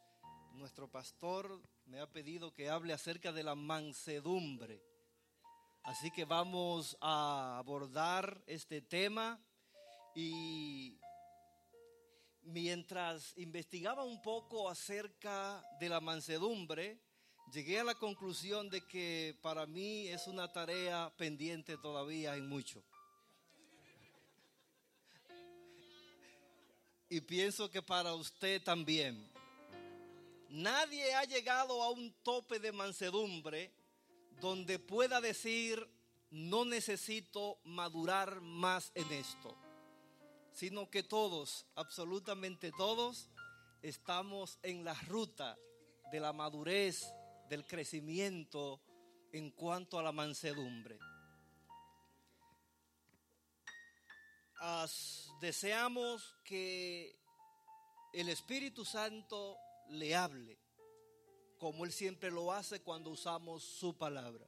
[0.55, 4.83] Nuestro pastor me ha pedido que hable acerca de la mansedumbre.
[5.85, 9.41] Así que vamos a abordar este tema
[10.17, 10.99] y
[12.43, 17.01] mientras investigaba un poco acerca de la mansedumbre,
[17.53, 22.83] llegué a la conclusión de que para mí es una tarea pendiente todavía en mucho.
[27.13, 29.31] Y pienso que para usted también.
[30.49, 33.71] Nadie ha llegado a un tope de mansedumbre
[34.41, 35.87] donde pueda decir,
[36.31, 39.55] no necesito madurar más en esto,
[40.55, 43.29] sino que todos, absolutamente todos,
[43.83, 45.59] estamos en la ruta
[46.11, 47.13] de la madurez,
[47.51, 48.81] del crecimiento
[49.33, 50.99] en cuanto a la mansedumbre.
[54.65, 57.19] As- deseamos que
[58.13, 59.59] el Espíritu Santo
[59.89, 60.57] le hable,
[61.59, 64.47] como Él siempre lo hace cuando usamos su palabra.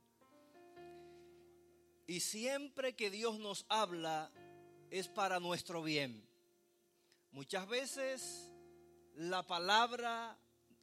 [2.07, 4.31] Y siempre que Dios nos habla
[4.89, 6.25] es para nuestro bien.
[7.33, 8.53] Muchas veces
[9.17, 10.39] la palabra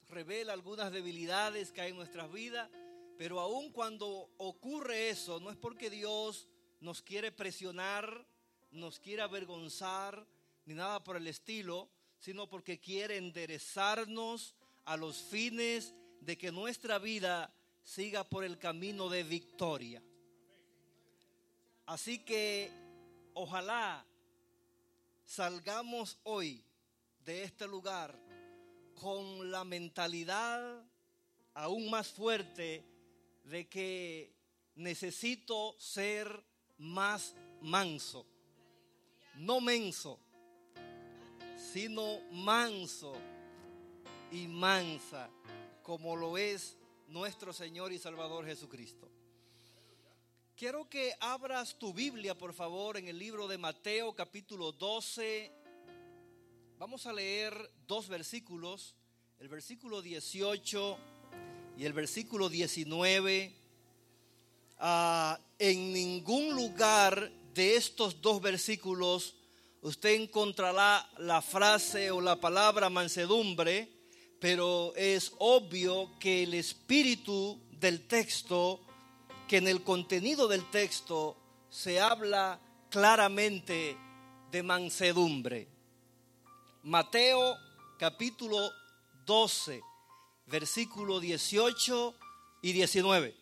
[0.08, 2.68] revela algunas debilidades que hay en nuestras vidas,
[3.16, 6.48] pero aun cuando ocurre eso, no es porque Dios
[6.80, 8.26] nos quiere presionar,
[8.72, 10.26] nos quiere avergonzar,
[10.64, 14.54] ni nada por el estilo, sino porque quiere enderezarnos
[14.84, 17.52] a los fines de que nuestra vida
[17.82, 20.02] siga por el camino de victoria.
[21.86, 22.70] Así que
[23.34, 24.06] ojalá
[25.24, 26.64] salgamos hoy
[27.24, 28.18] de este lugar
[28.94, 30.84] con la mentalidad
[31.54, 32.84] aún más fuerte
[33.44, 34.32] de que
[34.76, 36.44] necesito ser
[36.78, 38.31] más manso
[39.42, 40.20] no menso,
[41.72, 43.12] sino manso
[44.30, 45.28] y mansa,
[45.82, 46.76] como lo es
[47.08, 49.10] nuestro Señor y Salvador Jesucristo.
[50.54, 55.50] Quiero que abras tu Biblia, por favor, en el libro de Mateo capítulo 12.
[56.78, 57.52] Vamos a leer
[57.88, 58.94] dos versículos,
[59.40, 60.98] el versículo 18
[61.78, 63.52] y el versículo 19.
[64.78, 69.34] Ah, en ningún lugar de estos dos versículos
[69.82, 73.88] usted encontrará la frase o la palabra mansedumbre,
[74.40, 78.80] pero es obvio que el espíritu del texto,
[79.48, 81.36] que en el contenido del texto
[81.68, 83.96] se habla claramente
[84.50, 85.68] de mansedumbre.
[86.84, 87.56] Mateo
[87.98, 88.70] capítulo
[89.26, 89.80] 12,
[90.46, 92.14] versículo 18
[92.62, 93.41] y 19.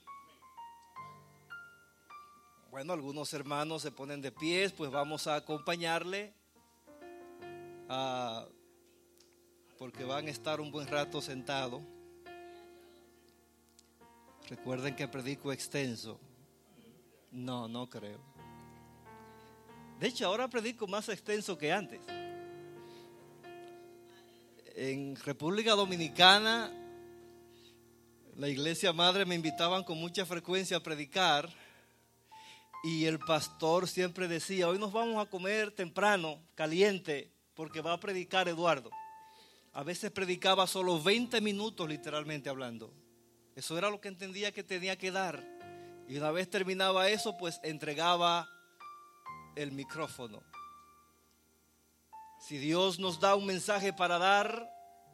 [2.70, 6.32] Bueno, algunos hermanos se ponen de pies, pues vamos a acompañarle,
[9.76, 11.82] porque van a estar un buen rato sentados.
[14.48, 16.20] Recuerden que predico extenso.
[17.32, 18.20] No, no creo.
[19.98, 22.00] De hecho, ahora predico más extenso que antes.
[24.76, 26.72] En República Dominicana
[28.36, 31.50] La iglesia madre me invitaban con mucha frecuencia a predicar
[32.82, 38.00] y el pastor siempre decía, hoy nos vamos a comer temprano, caliente, porque va a
[38.00, 38.90] predicar Eduardo.
[39.72, 42.92] A veces predicaba solo 20 minutos literalmente hablando.
[43.54, 45.44] Eso era lo que entendía que tenía que dar.
[46.08, 48.48] Y una vez terminaba eso, pues entregaba
[49.56, 50.42] el micrófono.
[52.40, 54.70] Si Dios nos da un mensaje para dar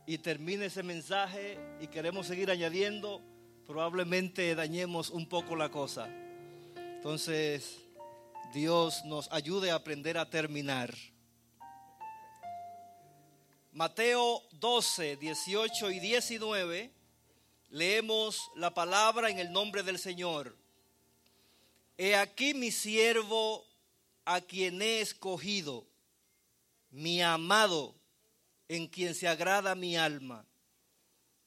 [0.06, 3.20] y termina ese mensaje y queremos seguir añadiendo,
[3.66, 6.08] probablemente dañemos un poco la cosa.
[6.96, 7.76] Entonces,
[8.52, 10.92] Dios nos ayude a aprender a terminar.
[13.70, 16.90] Mateo 12, 18 y 19,
[17.68, 20.56] leemos la palabra en el nombre del Señor.
[21.98, 23.64] He aquí mi siervo
[24.24, 25.86] a quien he escogido,
[26.90, 27.94] mi amado,
[28.68, 30.46] en quien se agrada mi alma.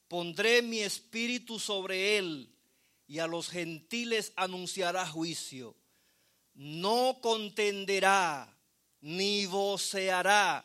[0.06, 2.48] Pondré mi espíritu sobre él
[3.10, 5.74] y a los gentiles anunciará juicio.
[6.54, 8.56] No contenderá,
[9.00, 10.64] ni voceará,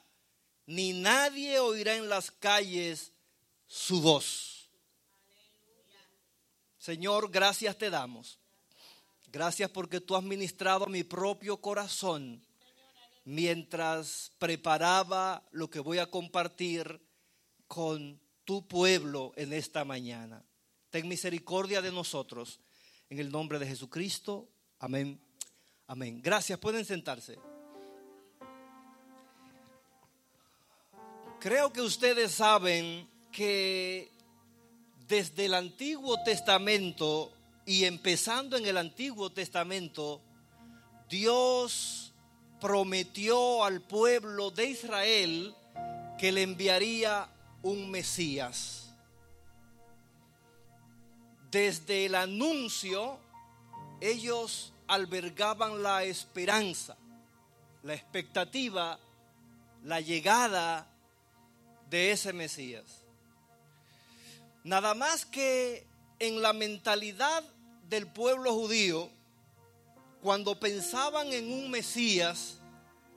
[0.68, 3.12] ni nadie oirá en las calles
[3.66, 4.70] su voz.
[6.78, 8.38] Señor, gracias te damos.
[9.32, 12.46] Gracias porque tú has ministrado mi propio corazón
[13.24, 17.02] mientras preparaba lo que voy a compartir
[17.68, 20.46] con tu pueblo en esta mañana.
[20.90, 22.60] Ten misericordia de nosotros.
[23.10, 24.50] En el nombre de Jesucristo.
[24.80, 25.20] Amén.
[25.88, 26.22] Amén.
[26.22, 26.58] Gracias.
[26.60, 27.38] Pueden sentarse.
[31.40, 34.12] Creo que ustedes saben que
[35.08, 37.32] desde el Antiguo Testamento
[37.66, 40.22] y empezando en el Antiguo Testamento,
[41.10, 42.14] Dios
[42.60, 45.54] prometió al pueblo de Israel
[46.18, 47.30] que le enviaría
[47.62, 48.85] un Mesías.
[51.56, 53.18] Desde el anuncio,
[54.02, 56.98] ellos albergaban la esperanza,
[57.82, 59.00] la expectativa,
[59.82, 60.86] la llegada
[61.90, 62.84] de ese Mesías.
[64.66, 65.88] Nada más que
[66.20, 67.42] en la mentalidad
[67.88, 69.10] del pueblo judío,
[70.22, 72.58] cuando pensaban en un Mesías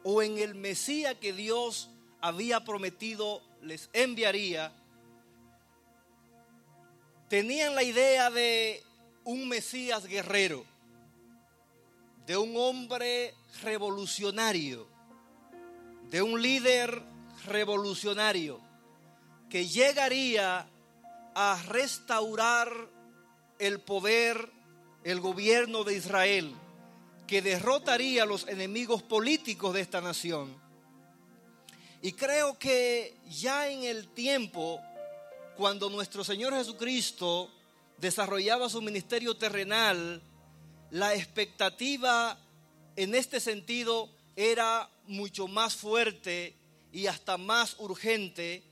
[0.05, 4.73] o en el Mesías que Dios había prometido les enviaría,
[7.29, 8.83] tenían la idea de
[9.25, 10.65] un Mesías guerrero,
[12.27, 14.87] de un hombre revolucionario,
[16.11, 17.03] de un líder
[17.47, 18.61] revolucionario
[19.51, 20.67] que llegaría
[21.35, 22.71] a restaurar
[23.59, 24.51] el poder,
[25.05, 26.55] el gobierno de Israel,
[27.27, 30.57] que derrotaría a los enemigos políticos de esta nación.
[32.01, 34.81] Y creo que ya en el tiempo,
[35.59, 37.51] cuando nuestro Señor Jesucristo
[37.97, 40.23] desarrollaba su ministerio terrenal,
[40.93, 42.39] la expectativa
[42.95, 46.55] en este sentido era mucho más fuerte
[46.93, 48.63] y hasta más urgente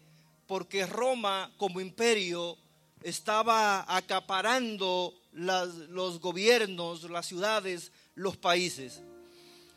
[0.46, 2.56] porque Roma como imperio
[3.02, 9.02] estaba acaparando los gobiernos, las ciudades, los países.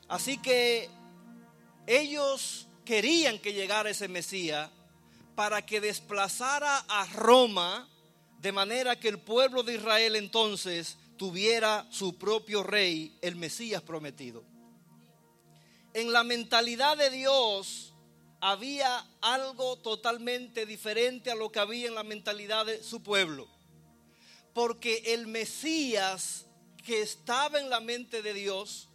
[0.08, 0.88] Así que
[1.88, 4.70] ellos querían que llegara ese Mesías
[5.40, 7.88] para que desplazara a Roma
[8.42, 14.44] de manera que el pueblo de Israel entonces tuviera su propio rey, el Mesías prometido.
[15.94, 17.94] En la mentalidad de Dios,
[18.42, 23.48] había algo totalmente diferente a lo que había en la mentalidad de su pueblo.
[24.54, 26.48] Porque el Mesías
[26.86, 28.90] que estaba en la mente de Dios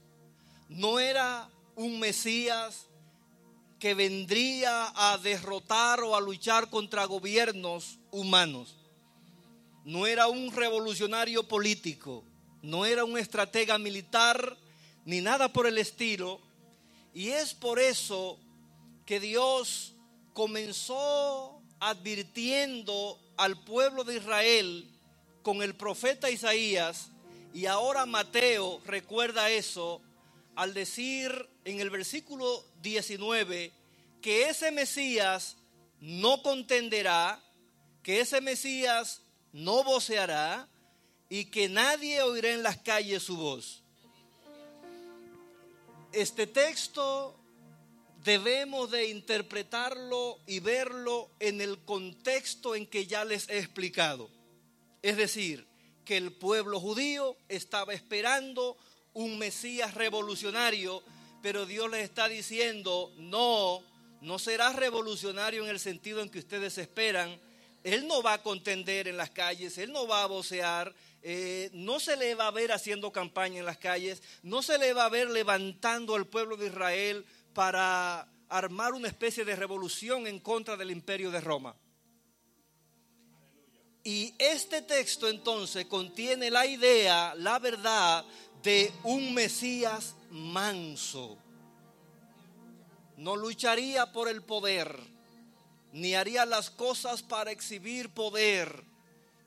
[0.68, 2.88] no era un Mesías
[3.84, 8.76] que vendría a derrotar o a luchar contra gobiernos humanos.
[9.84, 12.24] No era un revolucionario político,
[12.62, 14.56] no era un estratega militar,
[15.04, 16.40] ni nada por el estilo.
[17.12, 18.38] Y es por eso
[19.04, 19.92] que Dios
[20.32, 24.88] comenzó advirtiendo al pueblo de Israel
[25.42, 27.10] con el profeta Isaías
[27.52, 30.00] y ahora Mateo recuerda eso
[30.56, 33.72] al decir en el versículo 19
[34.20, 35.56] que ese Mesías
[36.00, 37.42] no contenderá,
[38.02, 40.68] que ese Mesías no voceará
[41.28, 43.82] y que nadie oirá en las calles su voz.
[46.12, 47.38] Este texto
[48.22, 54.30] debemos de interpretarlo y verlo en el contexto en que ya les he explicado.
[55.02, 55.66] Es decir,
[56.04, 58.76] que el pueblo judío estaba esperando
[59.12, 61.02] un Mesías revolucionario,
[61.44, 63.82] pero Dios les está diciendo, no,
[64.22, 67.38] no será revolucionario en el sentido en que ustedes esperan,
[67.82, 72.00] Él no va a contender en las calles, Él no va a vocear, eh, no
[72.00, 75.10] se le va a ver haciendo campaña en las calles, no se le va a
[75.10, 80.92] ver levantando al pueblo de Israel para armar una especie de revolución en contra del
[80.92, 81.76] imperio de Roma.
[84.02, 88.24] Y este texto entonces contiene la idea, la verdad
[88.62, 91.38] de un Mesías manso.
[93.16, 94.98] No lucharía por el poder,
[95.92, 98.84] ni haría las cosas para exhibir poder,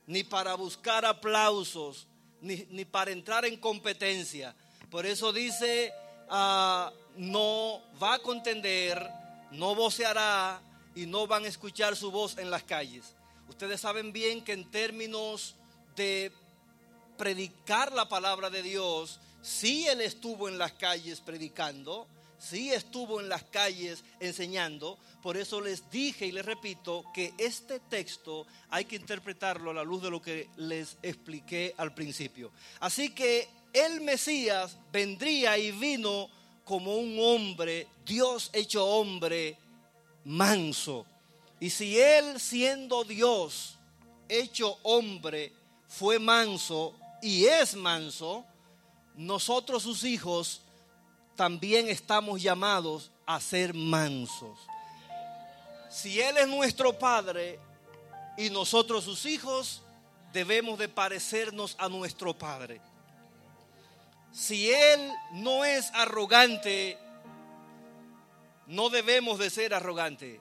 [0.08, 2.08] ni para buscar aplausos,
[2.40, 4.56] ni, ni para entrar en competencia.
[4.90, 5.94] Por eso dice,
[6.30, 9.06] ah, no va a contender,
[9.52, 10.62] no voceará
[10.96, 13.14] y no van a escuchar su voz en las calles.
[13.50, 15.56] Ustedes saben bien que en términos
[15.98, 16.32] de
[17.18, 22.08] predicar la palabra de Dios, sí Él estuvo en las calles predicando,
[22.38, 24.98] sí estuvo en las calles enseñando.
[25.22, 29.84] Por eso les dije y les repito que este texto hay que interpretarlo a la
[29.84, 32.52] luz de lo que les expliqué al principio.
[32.80, 36.30] Así que el Mesías vendría y vino
[36.64, 39.58] como un hombre, Dios hecho hombre,
[40.26, 41.06] manso.
[41.60, 43.78] Y si Él siendo Dios,
[44.28, 45.54] hecho hombre,
[45.88, 48.46] fue manso y es manso,
[49.18, 50.62] nosotros sus hijos
[51.36, 54.60] también estamos llamados a ser mansos.
[55.90, 57.60] Si Él es nuestro Padre
[58.38, 59.82] y nosotros sus hijos,
[60.32, 62.80] debemos de parecernos a nuestro Padre.
[64.32, 66.98] Si Él no es arrogante,
[68.68, 70.40] no debemos de ser arrogantes.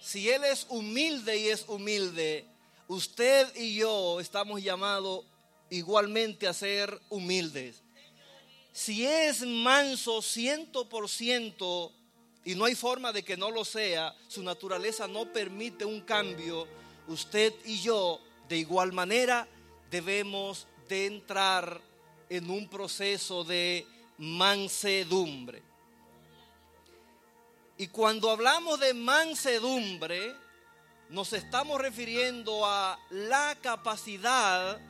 [0.00, 2.46] Si Él es humilde y es humilde,
[2.86, 5.26] usted y yo estamos llamados
[5.70, 7.82] igualmente a ser humildes.
[8.72, 11.92] Si es manso ciento por ciento
[12.44, 16.66] y no hay forma de que no lo sea, su naturaleza no permite un cambio,
[17.08, 19.48] usted y yo de igual manera
[19.90, 21.80] debemos de entrar
[22.28, 23.86] en un proceso de
[24.18, 25.62] mansedumbre.
[27.76, 30.34] Y cuando hablamos de mansedumbre,
[31.10, 34.80] nos estamos refiriendo a la capacidad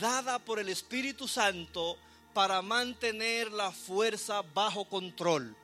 [0.00, 1.96] dada por el Espíritu Santo
[2.32, 5.56] para mantener la fuerza bajo control.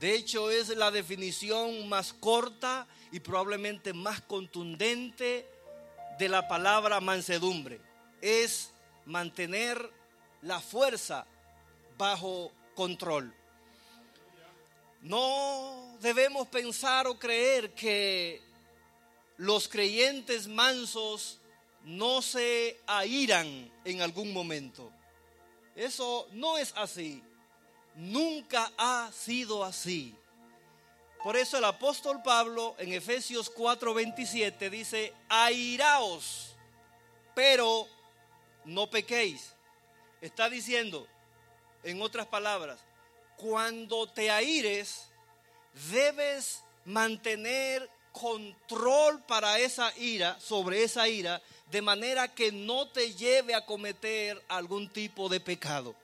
[0.00, 5.46] De hecho, es la definición más corta y probablemente más contundente
[6.18, 7.80] de la palabra mansedumbre.
[8.20, 8.72] Es
[9.04, 9.90] mantener
[10.42, 11.26] la fuerza
[11.98, 13.34] bajo control.
[15.02, 18.42] No debemos pensar o creer que
[19.36, 21.39] los creyentes mansos
[21.84, 24.92] no se airan en algún momento.
[25.74, 27.22] Eso no es así.
[27.94, 30.14] Nunca ha sido así.
[31.22, 36.56] Por eso el apóstol Pablo en Efesios 4:27 dice, airaos,
[37.34, 37.86] pero
[38.64, 39.52] no pequéis.
[40.20, 41.06] Está diciendo,
[41.82, 42.80] en otras palabras,
[43.36, 45.08] cuando te aires,
[45.90, 51.40] debes mantener control para esa ira, sobre esa ira,
[51.70, 55.94] de manera que no te lleve a cometer algún tipo de pecado.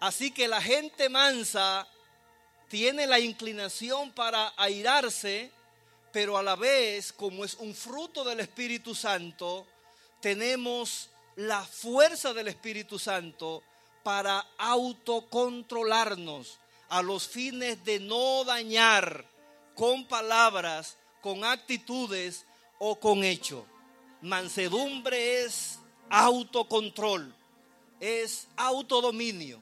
[0.00, 1.88] Así que la gente mansa
[2.68, 5.50] tiene la inclinación para airarse,
[6.12, 9.66] pero a la vez, como es un fruto del Espíritu Santo,
[10.20, 13.62] tenemos la fuerza del Espíritu Santo
[14.02, 19.24] para autocontrolarnos a los fines de no dañar
[19.74, 22.44] con palabras, con actitudes
[22.78, 23.66] o con hecho.
[24.22, 27.34] Mansedumbre es autocontrol,
[27.98, 29.60] es autodominio,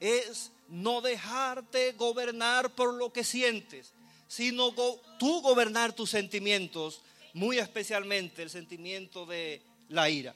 [0.00, 3.92] es no dejarte gobernar por lo que sientes,
[4.28, 4.72] sino
[5.18, 7.02] tú gobernar tus sentimientos,
[7.34, 10.34] muy especialmente el sentimiento de la ira.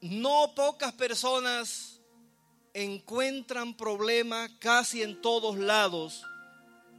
[0.00, 2.00] No pocas personas
[2.74, 6.24] encuentran problemas casi en todos lados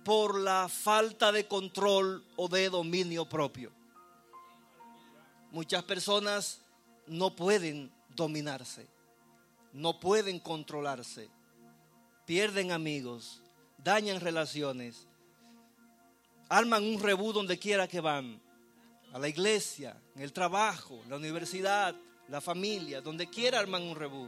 [0.04, 3.72] por la falta de control o de dominio propio.
[5.52, 6.62] Muchas personas
[7.08, 8.88] no pueden dominarse,
[9.72, 11.30] no pueden controlarse,
[12.26, 13.42] pierden amigos,
[13.78, 15.08] dañan relaciones,
[16.50, 18.42] arman un rebú donde quiera que van,
[19.14, 21.96] a la iglesia, en el trabajo, la universidad,
[22.30, 24.28] la familia, donde quiera arman un rebú,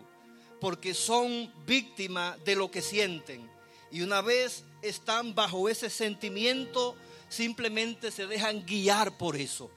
[0.62, 3.50] porque son víctimas de lo que sienten.
[3.92, 6.96] Y una vez están bajo ese sentimiento,
[7.30, 9.72] simplemente se dejan guiar por eso.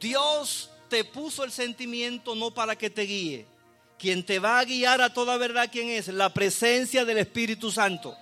[0.00, 3.46] Dios te puso el sentimiento no para que te guíe.
[3.98, 6.08] Quien te va a guiar a toda verdad, ¿quién es?
[6.08, 8.14] La presencia del Espíritu Santo.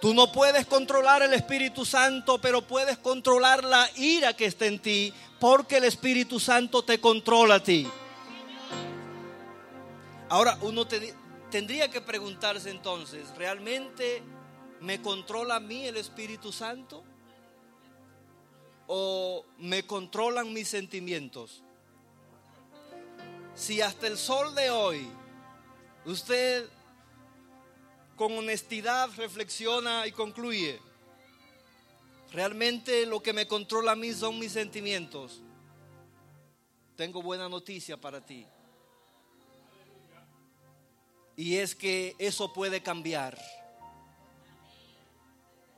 [0.00, 4.78] Tú no puedes controlar el Espíritu Santo, pero puedes controlar la ira que está en
[4.78, 7.86] ti, porque el Espíritu Santo te controla a ti.
[10.30, 11.14] Ahora, uno te-
[11.50, 14.22] tendría que preguntarse entonces, ¿realmente
[14.80, 17.04] me controla a mí el Espíritu Santo?
[18.86, 21.62] ¿O me controlan mis sentimientos?
[23.54, 25.08] Si hasta el sol de hoy
[26.04, 26.68] usted
[28.16, 30.80] con honestidad reflexiona y concluye,
[32.32, 35.42] realmente lo que me controla a mí son mis sentimientos,
[36.96, 38.46] tengo buena noticia para ti.
[41.38, 43.38] Y es que eso puede cambiar.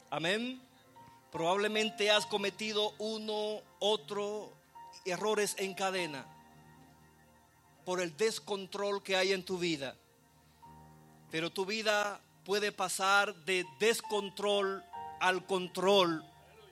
[0.08, 0.58] Amén.
[1.30, 4.54] Probablemente has cometido uno, otro
[5.04, 6.24] errores en cadena
[7.84, 9.96] por el descontrol que hay en tu vida.
[11.30, 14.82] Pero tu vida puede pasar de descontrol
[15.20, 16.24] al control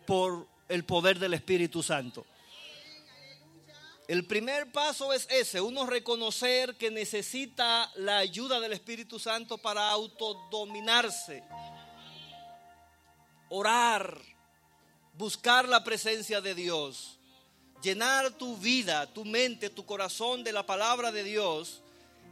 [0.07, 2.25] por el poder del Espíritu Santo.
[4.09, 9.91] El primer paso es ese, uno reconocer que necesita la ayuda del Espíritu Santo para
[9.91, 11.45] autodominarse,
[13.51, 14.19] orar,
[15.13, 17.19] buscar la presencia de Dios,
[17.83, 21.83] llenar tu vida, tu mente, tu corazón de la palabra de Dios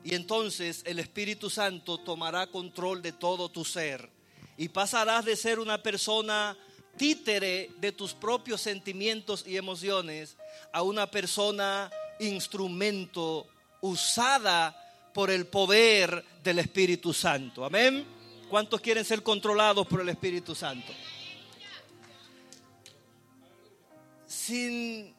[0.02, 4.08] y entonces el Espíritu Santo tomará control de todo tu ser
[4.56, 6.56] y pasarás de ser una persona
[6.96, 10.36] títere de tus propios sentimientos y emociones
[10.72, 13.46] a una persona instrumento
[13.80, 14.74] usada
[15.12, 17.64] por el poder del Espíritu Santo.
[17.64, 18.04] Amén.
[18.48, 20.92] ¿Cuántos quieren ser controlados por el Espíritu Santo?
[24.26, 25.14] Sin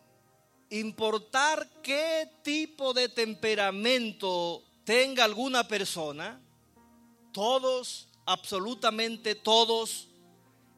[0.69, 6.39] importar qué tipo de temperamento tenga alguna persona,
[7.32, 10.07] todos, absolutamente todos,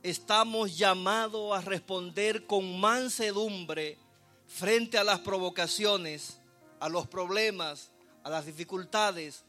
[0.03, 3.97] estamos llamados a responder con mansedumbre
[4.47, 6.39] frente a las provocaciones,
[6.79, 7.91] a los problemas,
[8.23, 9.43] a las dificultades,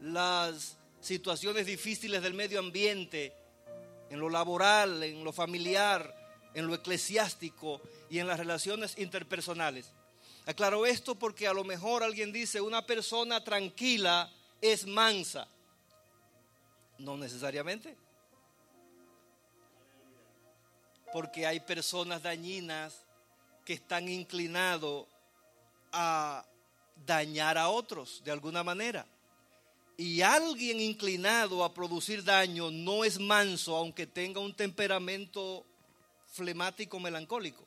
[0.00, 3.34] las situaciones difíciles del medio ambiente,
[4.10, 6.14] en lo laboral, en lo familiar,
[6.54, 9.92] en lo eclesiástico y en las relaciones interpersonales.
[10.46, 15.46] Aclaro esto porque a lo mejor alguien dice, una persona tranquila es mansa.
[16.98, 17.96] No necesariamente.
[21.12, 23.04] Porque hay personas dañinas
[23.64, 25.06] que están inclinados
[25.92, 26.44] a
[27.06, 29.06] dañar a otros de alguna manera.
[29.96, 35.66] Y alguien inclinado a producir daño no es manso, aunque tenga un temperamento
[36.32, 37.66] flemático melancólico.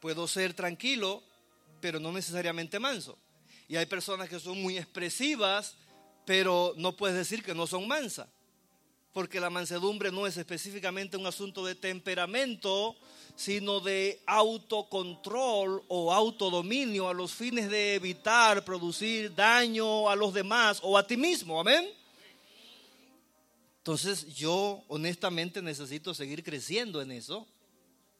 [0.00, 1.22] Puedo ser tranquilo,
[1.80, 3.16] pero no necesariamente manso.
[3.68, 5.76] Y hay personas que son muy expresivas,
[6.24, 8.28] pero no puedes decir que no son mansas.
[9.12, 12.96] Porque la mansedumbre no es específicamente un asunto de temperamento,
[13.34, 20.80] sino de autocontrol o autodominio a los fines de evitar producir daño a los demás
[20.82, 21.60] o a ti mismo.
[21.60, 21.88] Amén.
[23.78, 27.46] Entonces yo honestamente necesito seguir creciendo en eso.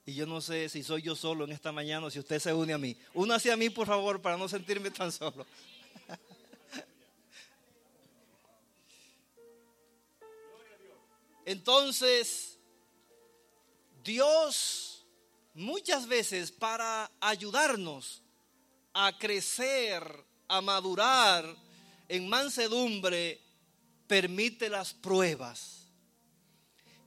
[0.07, 2.55] Y yo no sé si soy yo solo en esta mañana o si usted se
[2.55, 2.97] une a mí.
[3.13, 5.45] Únase a mí, por favor, para no sentirme tan solo.
[11.49, 12.59] Entonces,
[14.05, 15.07] Dios
[15.55, 18.23] muchas veces para ayudarnos
[18.93, 20.05] a crecer,
[20.47, 21.47] a madurar
[22.07, 23.41] en mansedumbre,
[24.07, 25.87] permite las pruebas.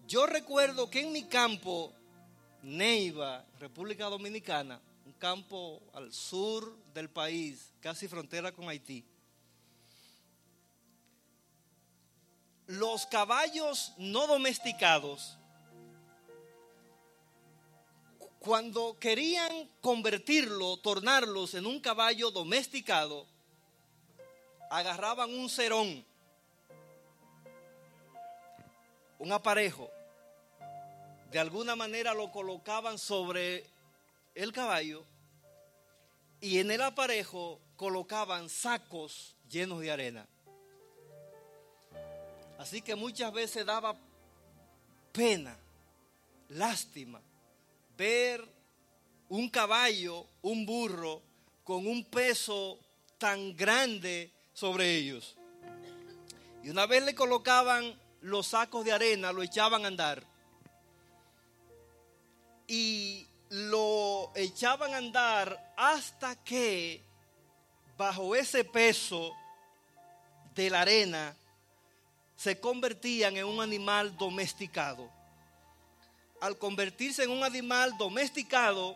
[0.08, 1.94] Yo recuerdo que en mi campo,
[2.64, 9.06] Neiva, República Dominicana, un campo al sur del país, casi frontera con Haití,
[12.72, 15.38] los caballos no domesticados,
[18.40, 23.28] cuando querían convertirlo, tornarlos en un caballo domesticado,
[24.70, 26.06] agarraban un cerón,
[29.20, 29.92] un aparejo,
[31.30, 33.66] de alguna manera lo colocaban sobre
[34.34, 35.04] el caballo
[36.40, 40.26] y en el aparejo colocaban sacos llenos de arena.
[42.62, 43.96] Así que muchas veces daba
[45.12, 45.58] pena,
[46.50, 47.20] lástima,
[47.98, 48.48] ver
[49.30, 51.24] un caballo, un burro,
[51.64, 52.78] con un peso
[53.18, 55.36] tan grande sobre ellos.
[56.64, 60.24] Y una vez le colocaban los sacos de arena, lo echaban a andar.
[62.68, 67.02] Y lo echaban a andar hasta que
[67.98, 69.32] bajo ese peso
[70.54, 71.36] de la arena
[72.42, 75.12] se convertían en un animal domesticado.
[76.40, 78.96] Al convertirse en un animal domesticado,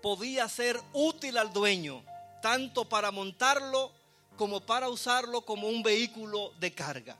[0.00, 2.02] podía ser útil al dueño,
[2.40, 3.92] tanto para montarlo
[4.38, 7.14] como para usarlo como un vehículo de carga.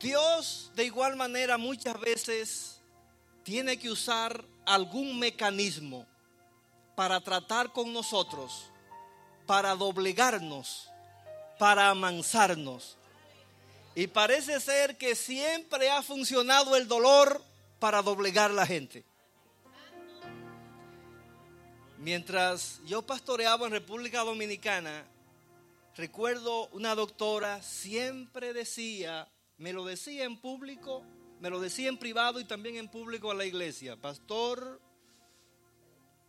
[0.00, 2.80] Dios de igual manera muchas veces
[3.44, 6.06] tiene que usar algún mecanismo
[6.96, 8.64] para tratar con nosotros,
[9.46, 10.90] para doblegarnos,
[11.56, 12.96] para amansarnos.
[13.94, 17.42] Y parece ser que siempre ha funcionado el dolor
[17.78, 19.04] para doblegar la gente.
[21.98, 25.04] Mientras yo pastoreaba en República Dominicana,
[25.96, 29.28] recuerdo una doctora siempre decía,
[29.58, 31.04] me lo decía en público,
[31.40, 34.80] me lo decía en privado y también en público a la iglesia, pastor,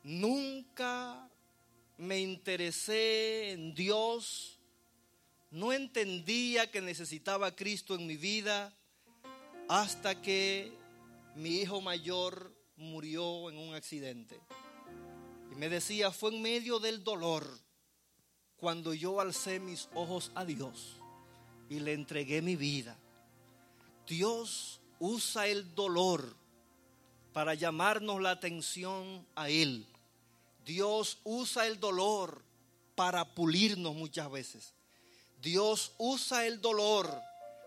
[0.03, 1.29] nunca
[1.97, 4.50] me interesé en Dios,
[5.51, 8.73] no entendía que necesitaba a Cristo en mi vida
[9.67, 10.71] hasta que
[11.35, 14.39] mi hijo mayor murió en un accidente.
[15.51, 17.45] Y me decía, fue en medio del dolor
[18.55, 21.01] cuando yo alcé mis ojos a Dios
[21.69, 22.97] y le entregué mi vida.
[24.07, 26.35] Dios usa el dolor
[27.33, 29.85] para llamarnos la atención a Él.
[30.63, 32.41] Dios usa el dolor
[32.95, 34.73] para pulirnos muchas veces.
[35.41, 37.09] Dios usa el dolor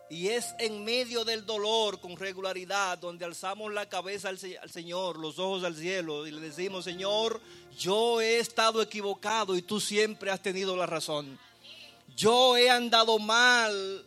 [0.09, 5.39] y es en medio del dolor con regularidad donde alzamos la cabeza al, Señor, los
[5.39, 7.41] ojos al cielo y le decimos, Señor,
[7.79, 11.39] yo he estado equivocado y tú siempre has tenido la razón.
[12.17, 14.07] Yo he andado mal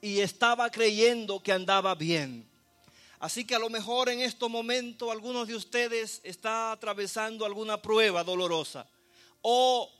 [0.00, 2.48] y estaba creyendo que andaba bien.
[3.18, 8.22] Así que a lo mejor en este momento algunos de ustedes está atravesando alguna prueba
[8.22, 8.86] dolorosa
[9.42, 9.90] o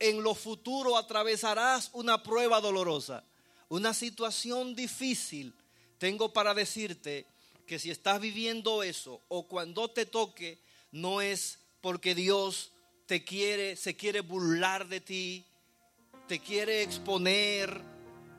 [0.00, 3.24] en lo futuro atravesarás una prueba dolorosa
[3.70, 5.54] una situación difícil,
[5.98, 7.26] tengo para decirte
[7.66, 10.58] que si estás viviendo eso o cuando te toque,
[10.90, 12.72] no es porque Dios
[13.06, 15.44] te quiere, se quiere burlar de ti,
[16.26, 17.80] te quiere exponer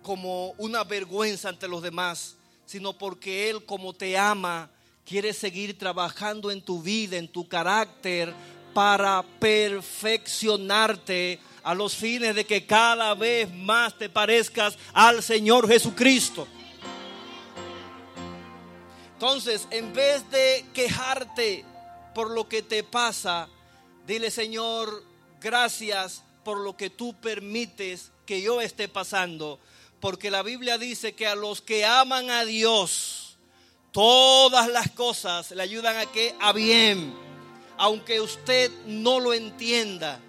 [0.04, 2.36] como una vergüenza ante los demás,
[2.66, 4.70] sino porque Él como te ama,
[5.06, 8.34] quiere seguir trabajando en tu vida, en tu carácter,
[8.74, 16.48] para perfeccionarte a los fines de que cada vez más te parezcas al Señor Jesucristo.
[19.14, 21.64] Entonces, en vez de quejarte
[22.16, 23.48] por lo que te pasa,
[24.08, 25.04] dile Señor,
[25.40, 29.60] gracias por lo que tú permites que yo esté pasando.
[30.00, 33.38] Porque la Biblia dice que a los que aman a Dios,
[33.92, 37.14] todas las cosas le ayudan a que a bien,
[37.78, 40.20] aunque usted no lo entienda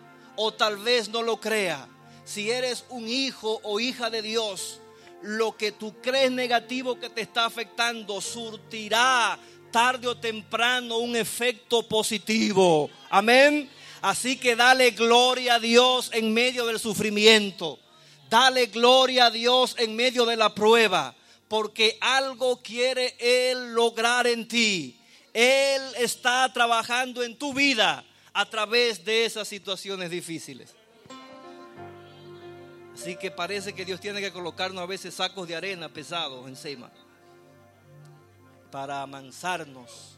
[0.45, 1.89] o tal vez no lo crea,
[2.25, 4.81] si eres un hijo o hija de Dios,
[5.23, 9.39] lo que tú crees negativo que te está afectando surtirá
[9.71, 12.91] tarde o temprano un efecto positivo.
[13.09, 13.71] Amén.
[14.01, 17.79] Así que dale gloria a Dios en medio del sufrimiento.
[18.29, 21.15] Dale gloria a Dios en medio de la prueba.
[21.47, 24.99] Porque algo quiere Él lograr en ti.
[25.33, 30.75] Él está trabajando en tu vida a través de esas situaciones difíciles.
[32.95, 36.91] Así que parece que Dios tiene que colocarnos a veces sacos de arena pesados encima
[38.71, 40.17] para amansarnos,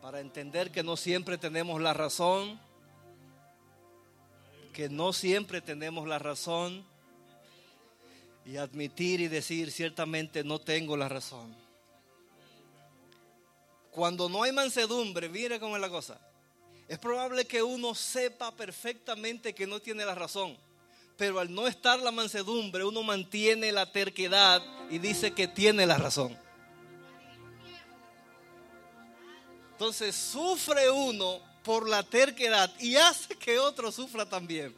[0.00, 2.58] para entender que no siempre tenemos la razón,
[4.72, 6.84] que no siempre tenemos la razón
[8.46, 11.54] y admitir y decir ciertamente no tengo la razón.
[13.90, 16.18] Cuando no hay mansedumbre, mire cómo es la cosa
[16.90, 20.58] es probable que uno sepa perfectamente que no tiene la razón,
[21.16, 24.60] pero al no estar la mansedumbre, uno mantiene la terquedad
[24.90, 26.36] y dice que tiene la razón.
[29.70, 34.74] Entonces sufre uno por la terquedad y hace que otro sufra también.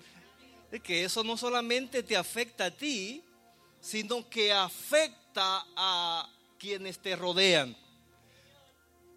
[0.70, 3.24] Es que eso no solamente te afecta a ti,
[3.80, 7.74] sino que afecta a quienes te rodean.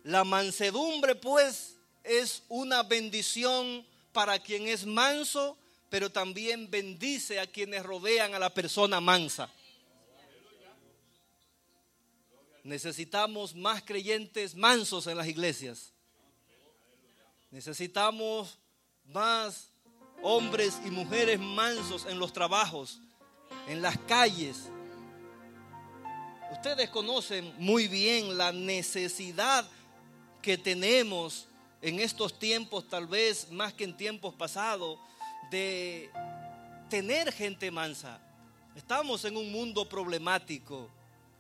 [0.06, 1.75] La mansedumbre, pues,
[2.06, 5.58] es una bendición para quien es manso,
[5.90, 9.50] pero también bendice a quienes rodean a la persona mansa.
[12.64, 15.92] Necesitamos más creyentes mansos en las iglesias.
[17.52, 18.58] Necesitamos
[19.06, 19.70] más
[20.24, 23.00] hombres y mujeres mansos en los trabajos,
[23.68, 24.70] en las calles.
[26.52, 29.70] Ustedes conocen muy bien la necesidad
[30.42, 31.48] que tenemos
[31.88, 35.00] en estos tiempos, tal vez más que en tiempos pasados,
[35.52, 36.10] de
[36.90, 38.20] tener gente mansa,
[38.76, 40.90] Estamos en un mundo problemático,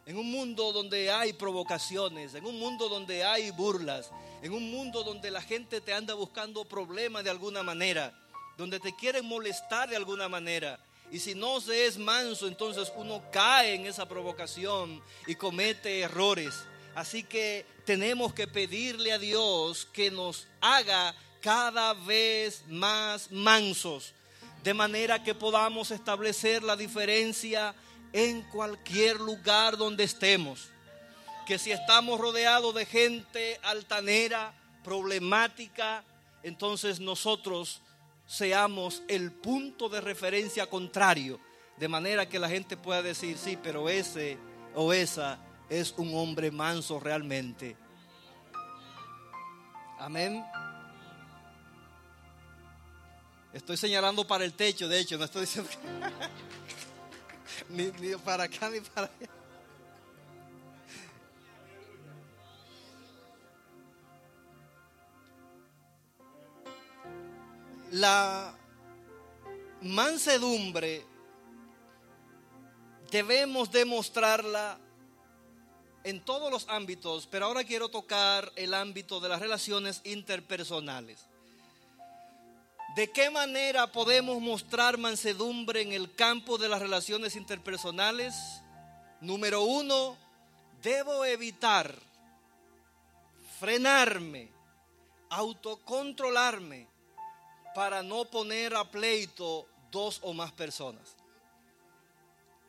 [0.06, 4.10] en un mundo donde hay provocaciones, en un mundo donde hay burlas,
[4.42, 8.18] en un mundo donde la gente te anda buscando problemas de alguna manera,
[8.58, 10.80] donde te quieren molestar de alguna manera.
[11.12, 16.56] Y si no se es manso, entonces uno cae en esa provocación y comete errores.
[16.96, 24.14] Así que tenemos que pedirle a Dios que nos haga cada vez más mansos,
[24.64, 27.76] de manera que podamos establecer la diferencia
[28.14, 30.70] en cualquier lugar donde estemos.
[31.46, 36.06] Que si estamos rodeados de gente altanera, problemática,
[36.44, 37.82] entonces nosotros
[38.26, 41.42] seamos el punto de referencia contrario,
[41.78, 44.38] de manera que la gente pueda decir, sí, pero ese
[44.74, 45.40] o esa
[45.70, 47.76] es un hombre manso realmente.
[50.00, 50.46] Amén.
[53.54, 55.70] Estoy señalando para el techo, de hecho, no estoy diciendo
[57.70, 59.30] ni, para acá ni para allá.
[67.92, 68.54] La
[69.82, 71.06] mansedumbre
[73.10, 74.78] debemos demostrarla
[76.06, 81.26] en todos los ámbitos, pero ahora quiero tocar el ámbito de las relaciones interpersonales.
[82.96, 88.36] ¿De qué manera podemos mostrar mansedumbre en el campo de las relaciones interpersonales?
[89.20, 90.16] Número uno,
[90.84, 91.94] debo evitar,
[93.60, 94.50] frenarme,
[95.30, 96.88] autocontrolarme
[97.74, 101.16] para no poner a pleito dos o más personas.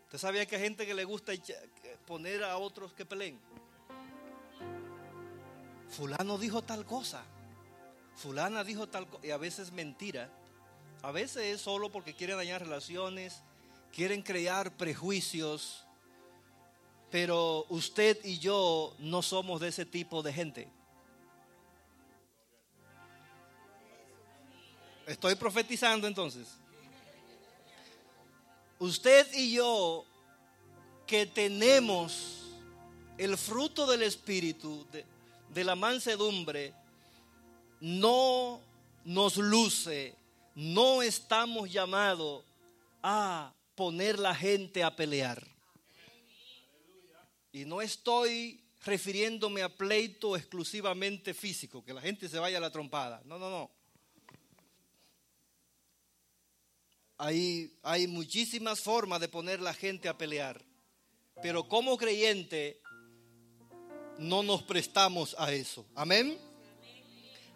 [0.07, 1.35] ¿Usted sabía que hay gente que le gusta
[2.07, 3.39] poner a otros que peleen?
[5.89, 7.25] Fulano dijo tal cosa
[8.17, 10.31] fulana dijo tal cosa, y a veces mentira,
[11.03, 13.43] a veces es solo porque quieren dañar relaciones,
[13.93, 15.85] quieren crear prejuicios,
[17.11, 20.69] pero usted y yo no somos de ese tipo de gente.
[25.07, 26.49] Estoy profetizando entonces.
[28.79, 30.05] Usted y yo
[31.07, 32.37] que tenemos
[33.17, 36.75] el fruto del Espíritu, de, la mansedumbre,
[37.81, 38.61] no
[39.05, 40.15] nos luce,
[40.55, 42.45] no estamos llamados
[43.03, 45.47] a poner la gente a pelear.
[47.53, 52.71] Y no estoy refiriéndome a pleito exclusivamente físico, que la gente se vaya a la
[52.71, 53.23] trompada.
[53.25, 53.71] No, no, no.
[57.19, 60.63] Hay, hay muchísimas formas de poner la gente a pelear.
[61.43, 62.81] Pero como creyente
[64.19, 65.85] no nos prestamos a eso.
[65.95, 66.39] Amén.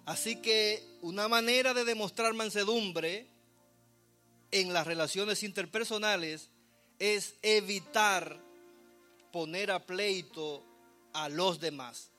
[0.07, 3.27] Así que una manera de demostrar mansedumbre
[4.51, 6.51] en las relaciones interpersonales
[6.99, 8.41] es evitar
[9.33, 10.65] poner a pleito
[11.13, 12.11] a los demás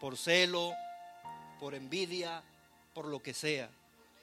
[0.00, 0.72] por celo,
[1.58, 2.42] por envidia,
[2.94, 3.70] por lo que sea,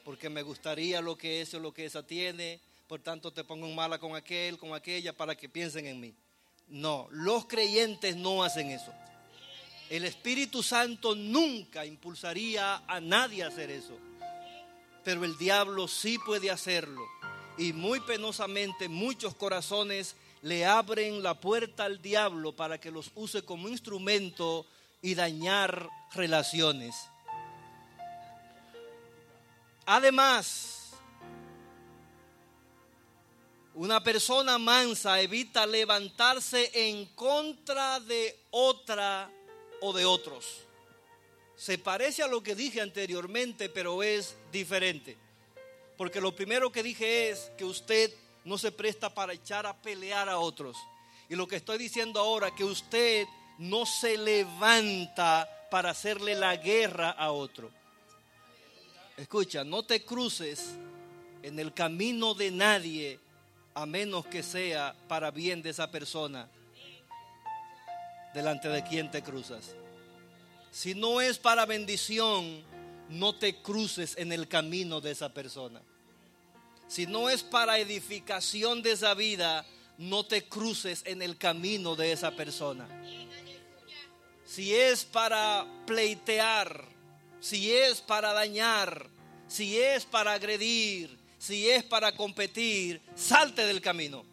[0.03, 3.67] porque me gustaría lo que ese o lo que esa tiene, por tanto te pongo
[3.67, 6.15] en mala con aquel, con aquella, para que piensen en mí.
[6.67, 8.93] No, los creyentes no hacen eso.
[9.89, 13.97] El Espíritu Santo nunca impulsaría a nadie a hacer eso.
[15.03, 17.05] Pero el diablo sí puede hacerlo.
[17.57, 23.43] Y muy penosamente muchos corazones le abren la puerta al diablo para que los use
[23.43, 24.65] como instrumento
[25.01, 26.95] y dañar relaciones.
[29.85, 30.84] Además,
[33.75, 39.29] una persona mansa evita levantarse en contra de otra
[39.81, 40.61] o de otros.
[41.57, 45.17] Se parece a lo que dije anteriormente, pero es diferente.
[45.97, 48.13] Porque lo primero que dije es que usted
[48.45, 50.77] no se presta para echar a pelear a otros.
[51.27, 53.27] Y lo que estoy diciendo ahora, que usted
[53.57, 57.71] no se levanta para hacerle la guerra a otro.
[59.17, 60.75] Escucha, no te cruces
[61.41, 63.19] en el camino de nadie
[63.75, 66.49] a menos que sea para bien de esa persona
[68.33, 69.75] delante de quien te cruzas.
[70.71, 72.63] Si no es para bendición,
[73.09, 75.81] no te cruces en el camino de esa persona.
[76.87, 79.65] Si no es para edificación de esa vida,
[79.97, 82.87] no te cruces en el camino de esa persona.
[84.45, 86.85] Si es para pleitear,
[87.41, 89.09] si es para dañar,
[89.47, 94.25] si es para agredir, si es para competir, salte del camino.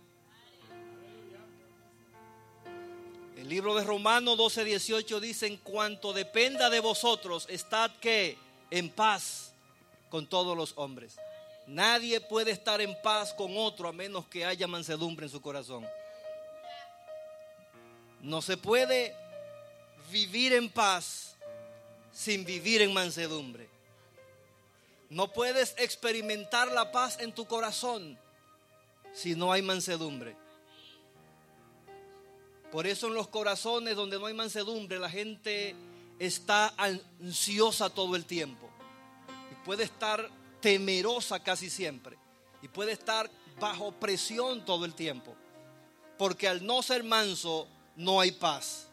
[3.36, 8.38] El libro de Romanos 12, 18 dice, en cuanto dependa de vosotros, estad que
[8.70, 9.52] en paz
[10.08, 11.16] con todos los hombres.
[11.66, 15.86] Nadie puede estar en paz con otro a menos que haya mansedumbre en su corazón.
[18.22, 19.14] No se puede
[20.10, 21.34] vivir en paz
[22.10, 23.71] sin vivir en mansedumbre.
[25.12, 28.18] No puedes experimentar la paz en tu corazón
[29.12, 30.34] si no hay mansedumbre.
[32.70, 35.76] Por eso en los corazones donde no hay mansedumbre la gente
[36.18, 38.70] está ansiosa todo el tiempo.
[39.50, 40.30] Y puede estar
[40.62, 42.16] temerosa casi siempre.
[42.62, 43.30] Y puede estar
[43.60, 45.36] bajo presión todo el tiempo.
[46.16, 48.88] Porque al no ser manso no hay paz.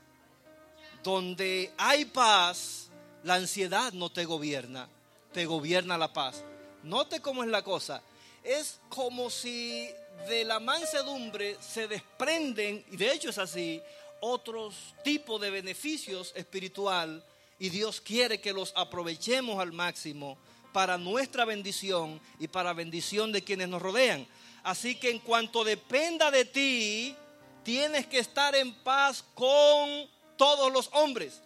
[1.01, 2.89] Donde hay paz,
[3.23, 4.89] la ansiedad no te gobierna,
[5.31, 6.43] te gobierna la paz.
[6.83, 8.01] Note cómo es la cosa.
[8.43, 9.89] Es como si
[10.27, 13.81] de la mansedumbre se desprenden, y de hecho es así,
[14.21, 17.23] otros tipos de beneficios espiritual
[17.57, 20.37] y Dios quiere que los aprovechemos al máximo
[20.73, 24.27] para nuestra bendición y para bendición de quienes nos rodean.
[24.63, 27.15] Así que en cuanto dependa de ti,
[27.63, 31.41] tienes que estar en paz con todos los hombres.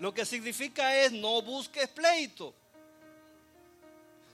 [0.00, 2.54] Lo que significa es no busques pleito.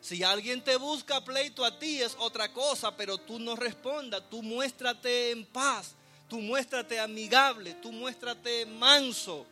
[0.04, 4.42] Si alguien te busca pleito a ti es otra cosa, pero tú no respondas, tú
[4.42, 5.94] muéstrate en paz,
[6.28, 9.46] tú muéstrate amigable, tú muéstrate manso.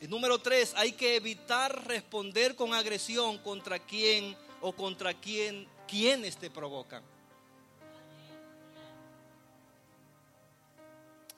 [0.00, 6.36] Y número tres, hay que evitar responder con agresión contra quien o contra quien quienes
[6.36, 7.02] te provocan.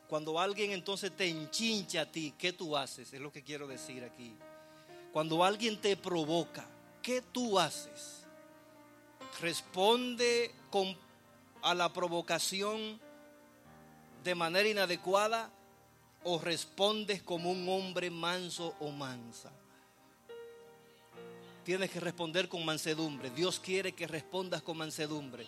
[0.08, 3.10] Cuando alguien entonces te enchincha a ti, ¿qué tú haces?
[3.14, 4.34] Es lo que quiero decir aquí.
[5.10, 6.66] Cuando alguien te provoca,
[7.02, 8.22] ¿qué tú haces?
[9.40, 10.96] Responde con,
[11.62, 13.00] a la provocación
[14.22, 15.50] de manera inadecuada
[16.24, 19.50] o respondes como un hombre manso o mansa.
[21.64, 23.30] Tienes que responder con mansedumbre.
[23.30, 25.46] Dios quiere que respondas con mansedumbre.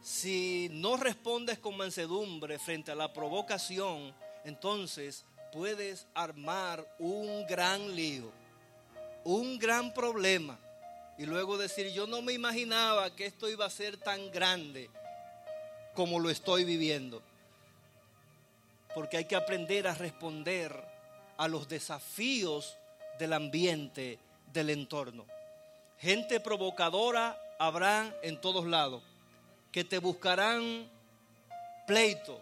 [0.00, 4.14] Si no respondes con mansedumbre frente a la provocación,
[4.44, 8.37] entonces puedes armar un gran lío
[9.24, 10.58] un gran problema
[11.18, 14.88] y luego decir, yo no me imaginaba que esto iba a ser tan grande
[15.94, 17.20] como lo estoy viviendo.
[18.94, 20.72] Porque hay que aprender a responder
[21.36, 22.76] a los desafíos
[23.18, 24.20] del ambiente,
[24.52, 25.26] del entorno.
[25.98, 29.02] Gente provocadora habrá en todos lados,
[29.72, 30.88] que te buscarán
[31.84, 32.40] pleito,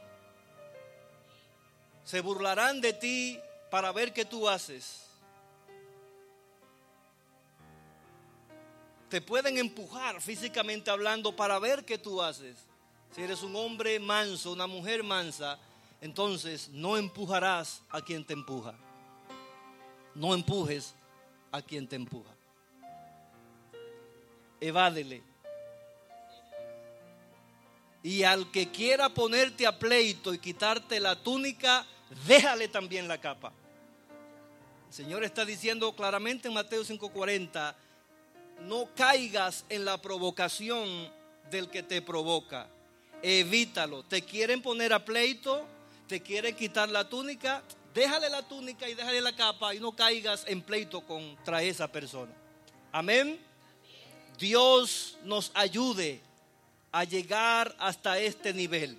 [2.04, 3.40] se burlarán de ti
[3.70, 5.05] para ver qué tú haces
[9.08, 12.56] te pueden empujar físicamente hablando para ver qué tú haces.
[13.14, 15.58] Si eres un hombre manso, una mujer mansa,
[16.00, 18.74] entonces no empujarás a quien te empuja.
[20.14, 20.94] No empujes
[21.52, 22.30] a quien te empuja.
[24.60, 25.22] Evádele.
[28.02, 31.86] Y al que quiera ponerte a pleito y quitarte la túnica,
[32.26, 33.52] déjale también la capa.
[34.88, 37.74] El Señor está diciendo claramente en Mateo 5:40,
[38.60, 41.10] no caigas en la provocación
[41.50, 42.68] del que te provoca.
[43.22, 44.02] Evítalo.
[44.02, 45.64] ¿Te quieren poner a pleito?
[46.08, 47.62] ¿Te quieren quitar la túnica?
[47.94, 52.32] Déjale la túnica y déjale la capa y no caigas en pleito contra esa persona.
[52.92, 53.38] Amén.
[54.38, 56.20] Dios nos ayude
[56.92, 58.98] a llegar hasta este nivel.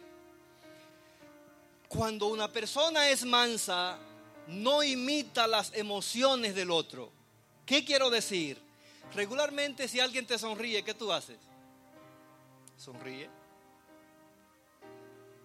[1.87, 3.97] Cuando una persona es mansa,
[4.47, 7.11] no imita las emociones del otro.
[7.65, 8.66] ¿Qué quiero decir?
[9.13, 11.37] Regularmente si alguien te sonríe, ¿qué tú haces?
[12.77, 13.29] Sonríe.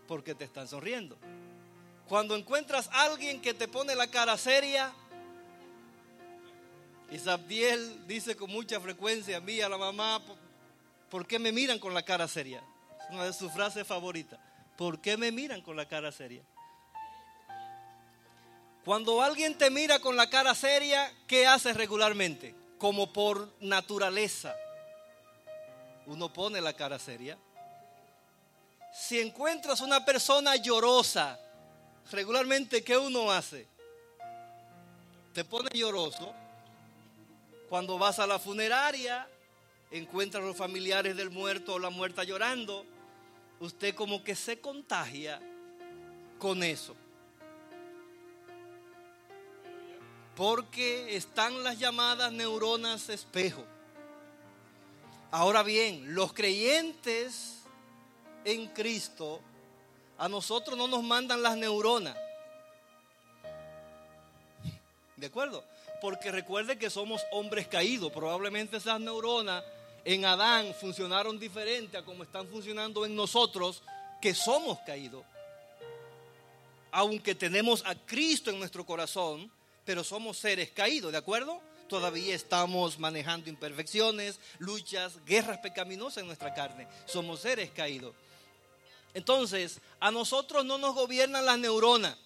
[0.07, 1.17] Porque te están sonriendo.
[2.09, 4.93] Cuando encuentras a alguien que te pone la cara seria,
[7.11, 10.21] Isabdiel dice con mucha frecuencia a mí, a la mamá,
[11.11, 12.63] ¿por qué me miran con la cara seria?
[13.01, 14.41] Es una de sus frases favoritas.
[14.77, 16.43] ¿Por qué me miran con la cara seria?
[18.85, 22.62] Cuando alguien te mira con la cara seria, ¿qué haces regularmente?
[22.83, 24.57] Como por naturaleza,
[26.07, 27.39] uno pone la cara seria.
[28.93, 31.39] Si encuentras una persona llorosa,
[32.11, 33.69] regularmente, ¿qué uno hace?
[35.33, 36.35] Te pone lloroso.
[37.69, 39.29] Cuando vas a la funeraria,
[39.93, 42.85] encuentras los familiares del muerto o la muerta llorando,
[43.61, 45.41] usted como que se contagia
[46.41, 46.97] con eso.
[50.37, 53.65] Porque están las llamadas neuronas espejo.
[55.31, 57.61] Ahora bien, los creyentes
[58.45, 59.41] en Cristo,
[60.19, 62.17] a nosotros no nos mandan las neuronas.
[65.17, 65.65] ¿De acuerdo?
[66.01, 68.11] Porque recuerde que somos hombres caídos.
[68.13, 69.63] Probablemente esas neuronas
[70.05, 73.83] en Adán funcionaron diferente a como están funcionando en nosotros,
[74.21, 75.25] que somos caídos.
[76.91, 79.51] Aunque tenemos a Cristo en nuestro corazón,
[79.85, 81.61] pero somos seres caídos, ¿de acuerdo?
[81.89, 86.89] Todavía estamos manejando imperfecciones, luchas, guerras pecaminosas en nuestra carne.
[87.07, 88.15] Somos seres caídos.
[89.15, 92.17] Entonces, a nosotros no nos gobiernan las neuronas.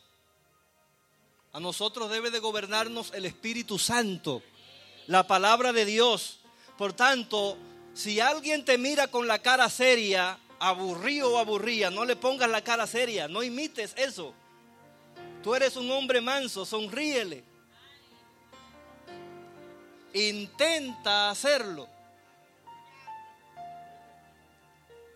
[1.53, 4.43] A nosotros debe de gobernarnos el Espíritu Santo,
[5.07, 6.41] la palabra de Dios.
[6.77, 7.57] Por tanto,
[7.95, 12.62] si alguien te mira con la cara seria, aburrido o aburrida, no le pongas la
[12.62, 14.35] cara seria, no imites eso.
[15.47, 17.44] Tú eres un hombre manso, sonríele.
[20.12, 21.86] Intenta hacerlo.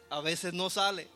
[0.08, 1.08] A veces no sale.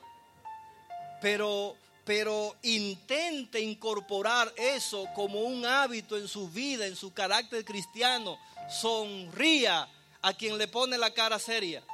[1.23, 8.37] Pero pero intente incorporar eso como un hábito en su vida, en su carácter cristiano.
[8.69, 9.89] Sonría
[10.23, 11.85] a quien le pone la cara seria.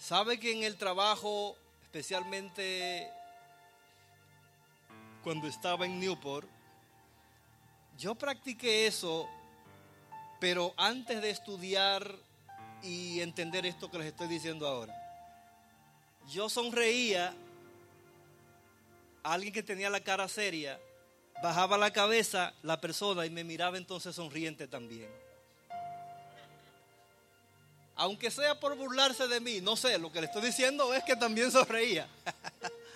[0.00, 3.12] ¿Sabe que en el trabajo, especialmente
[5.28, 6.48] cuando estaba en Newport,
[7.98, 9.28] yo practiqué eso,
[10.40, 12.16] pero antes de estudiar
[12.82, 14.94] y entender esto que les estoy diciendo ahora.
[16.30, 17.34] Yo sonreía
[19.22, 20.80] alguien que tenía la cara seria,
[21.42, 25.10] bajaba la cabeza la persona y me miraba entonces sonriente también.
[27.96, 31.16] Aunque sea por burlarse de mí, no sé, lo que le estoy diciendo es que
[31.16, 32.08] también sonreía.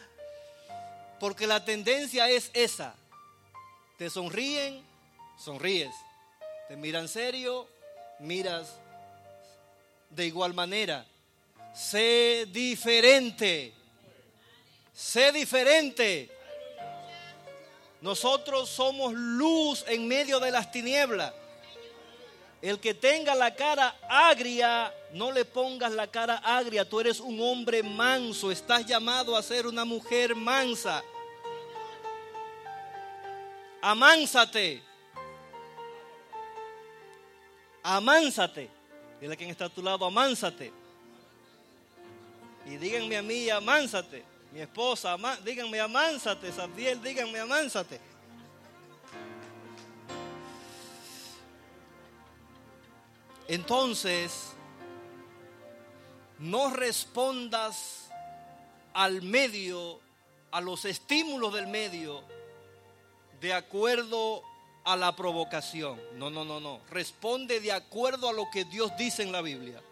[1.22, 2.96] Porque la tendencia es esa.
[3.96, 4.82] Te sonríen,
[5.38, 5.94] sonríes.
[6.66, 7.68] Te miran serio,
[8.18, 8.74] miras
[10.10, 11.06] de igual manera.
[11.72, 13.72] Sé diferente.
[14.92, 16.28] Sé diferente.
[18.00, 21.32] Nosotros somos luz en medio de las tinieblas.
[22.60, 26.88] El que tenga la cara agria, no le pongas la cara agria.
[26.88, 28.50] Tú eres un hombre manso.
[28.50, 31.04] Estás llamado a ser una mujer mansa.
[33.82, 34.80] Amánsate.
[37.82, 38.70] Amánsate.
[39.20, 40.72] Dile a quien está a tu lado, amánsate.
[42.66, 44.24] Y díganme a mí, amánsate.
[44.52, 47.98] Mi esposa, díganme amánsate, Sabdiel, díganme amánsate.
[53.48, 54.52] Entonces,
[56.38, 58.10] no respondas
[58.92, 60.00] al medio,
[60.50, 62.22] a los estímulos del medio,
[63.42, 64.42] de acuerdo
[64.84, 66.00] a la provocación.
[66.14, 66.80] No, no, no, no.
[66.90, 69.82] Responde de acuerdo a lo que Dios dice en la Biblia.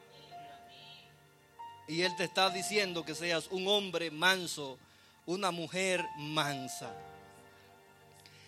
[1.88, 4.78] Y Él te está diciendo que seas un hombre manso,
[5.26, 6.94] una mujer mansa.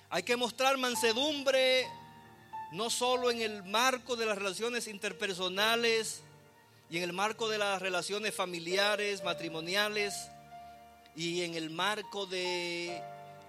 [0.09, 1.89] Hay que mostrar mansedumbre
[2.71, 6.23] no solo en el marco de las relaciones interpersonales
[6.89, 10.29] y en el marco de las relaciones familiares, matrimoniales
[11.17, 13.03] y en el marco de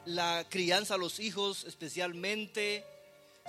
[0.05, 2.85] la crianza a los hijos especialmente,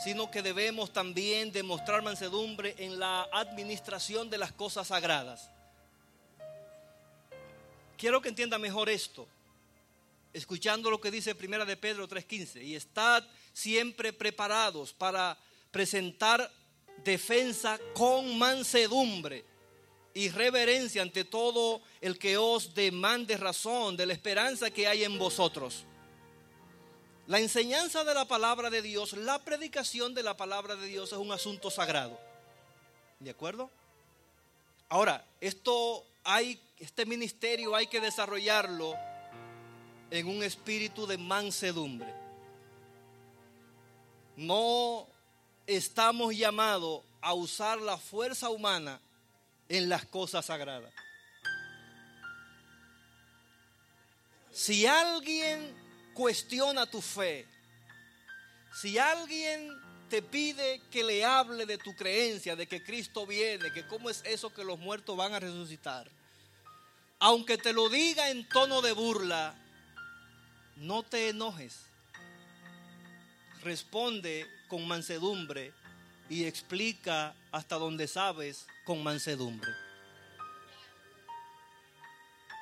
[0.02, 5.50] sino que debemos también demostrar mansedumbre en la administración de las cosas sagradas.
[7.96, 9.26] Quiero que entienda mejor esto,
[10.32, 15.38] escuchando lo que dice Primera de Pedro 3:15, y estad siempre preparados para
[15.70, 16.50] presentar
[17.04, 19.44] defensa con mansedumbre
[20.12, 25.18] y reverencia ante todo el que os demande razón de la esperanza que hay en
[25.18, 25.84] vosotros.
[27.26, 31.18] La enseñanza de la palabra de Dios, la predicación de la palabra de Dios es
[31.18, 32.18] un asunto sagrado.
[33.18, 33.70] ¿De acuerdo?
[34.90, 36.04] Ahora, esto
[36.78, 38.94] este ministerio hay que desarrollarlo
[40.10, 42.12] en un espíritu de mansedumbre.
[44.36, 45.06] No
[45.66, 49.00] estamos llamados a usar la fuerza humana
[49.68, 50.92] en las cosas sagradas.
[54.52, 55.83] Si alguien
[56.14, 57.46] cuestiona tu fe,
[58.72, 59.70] si alguien
[60.08, 64.22] te pide que le hable de tu creencia, de que Cristo viene, que cómo es
[64.24, 66.08] eso que los muertos van a resucitar,
[67.18, 69.54] aunque te lo diga en tono de burla,
[70.76, 71.86] no te enojes.
[73.62, 75.72] Responde con mansedumbre
[76.28, 79.70] y explica hasta donde sabes con mansedumbre.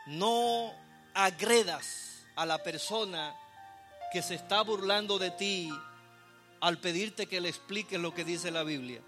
[0.07, 0.73] No
[1.15, 3.35] agredas a la persona
[4.13, 5.71] que se está burlando de ti
[6.61, 9.01] al pedirte que le expliques lo que dice la Biblia.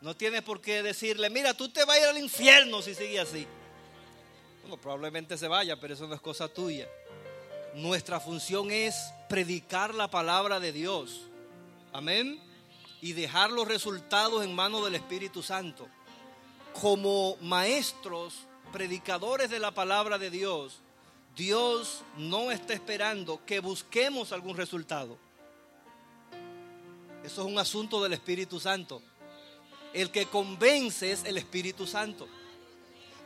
[0.00, 3.20] No tienes por qué decirle, mira, tú te vas a ir al infierno si sigues
[3.20, 3.46] así
[4.78, 6.88] probablemente se vaya, pero eso no es cosa tuya.
[7.74, 11.22] Nuestra función es predicar la palabra de Dios.
[11.92, 12.40] Amén.
[13.00, 15.88] Y dejar los resultados en manos del Espíritu Santo.
[16.80, 18.34] Como maestros,
[18.72, 20.80] predicadores de la palabra de Dios,
[21.40, 25.16] Dios no está esperando que busquemos algún resultado.
[27.24, 29.00] Eso es un asunto del Espíritu Santo.
[29.94, 32.28] El que convence es el Espíritu Santo.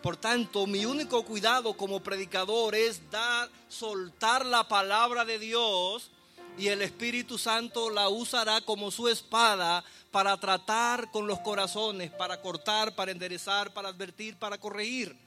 [0.01, 6.13] Por tanto, mi único cuidado como predicador es dar, soltar la palabra de Dios
[6.57, 9.83] y el Espíritu Santo la usará como su espada
[10.13, 15.19] para tratar con los corazones, para cortar, para enderezar, para advertir, para corregir.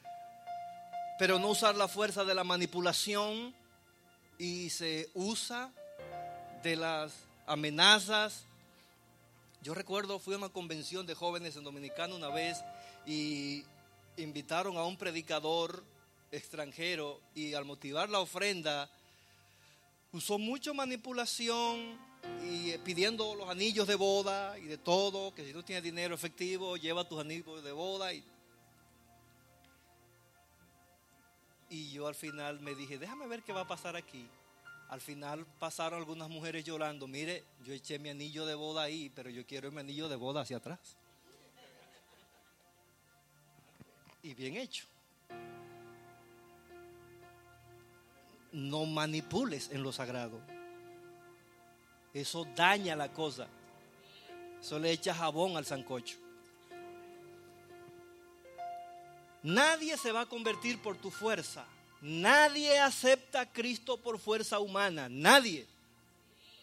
[1.20, 3.54] Pero no usar la fuerza de la manipulación
[4.38, 5.72] y se usa
[6.64, 7.14] de las
[7.46, 8.44] amenazas.
[9.64, 12.64] Yo recuerdo, fui a una convención de jóvenes en Dominicana una vez
[13.06, 13.64] y
[14.18, 15.84] invitaron a un predicador
[16.32, 18.90] extranjero y al motivar la ofrenda
[20.12, 21.98] usó mucha manipulación
[22.44, 26.16] y eh, pidiendo los anillos de boda y de todo, que si no tienes dinero
[26.16, 28.14] efectivo, lleva tus anillos de boda.
[28.14, 28.24] Y,
[31.70, 34.28] y yo al final me dije, déjame ver qué va a pasar aquí.
[34.90, 39.30] Al final pasaron algunas mujeres llorando, mire, yo eché mi anillo de boda ahí, pero
[39.30, 40.98] yo quiero mi anillo de boda hacia atrás.
[44.28, 44.86] y bien hecho.
[48.52, 50.42] No manipules en lo sagrado.
[52.14, 53.48] Eso daña la cosa.
[54.60, 56.18] Eso le echa jabón al sancocho.
[59.48, 61.66] Nadie se va a convertir por tu fuerza.
[62.02, 65.08] Nadie acepta a Cristo por fuerza humana.
[65.10, 65.66] Nadie.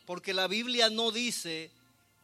[0.05, 1.71] Porque la Biblia no dice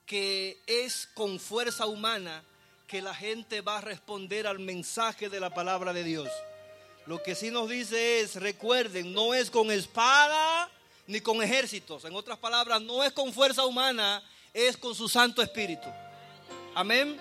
[0.05, 2.45] que es con fuerza humana
[2.87, 6.29] que la gente va a responder al mensaje de la palabra de Dios.
[7.07, 10.71] Lo que sí nos dice es, recuerden, no es con espada
[11.07, 12.05] ni con ejércitos.
[12.05, 14.23] En otras palabras, no es con fuerza humana,
[14.53, 15.89] es con su Santo Espíritu.
[16.75, 17.17] Amén.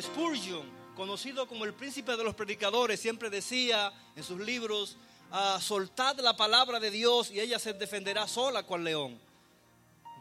[0.00, 4.96] Spurgeon, conocido como el príncipe de los predicadores, siempre decía en sus libros,
[5.30, 9.20] ah, soltad la palabra de Dios y ella se defenderá sola cual león.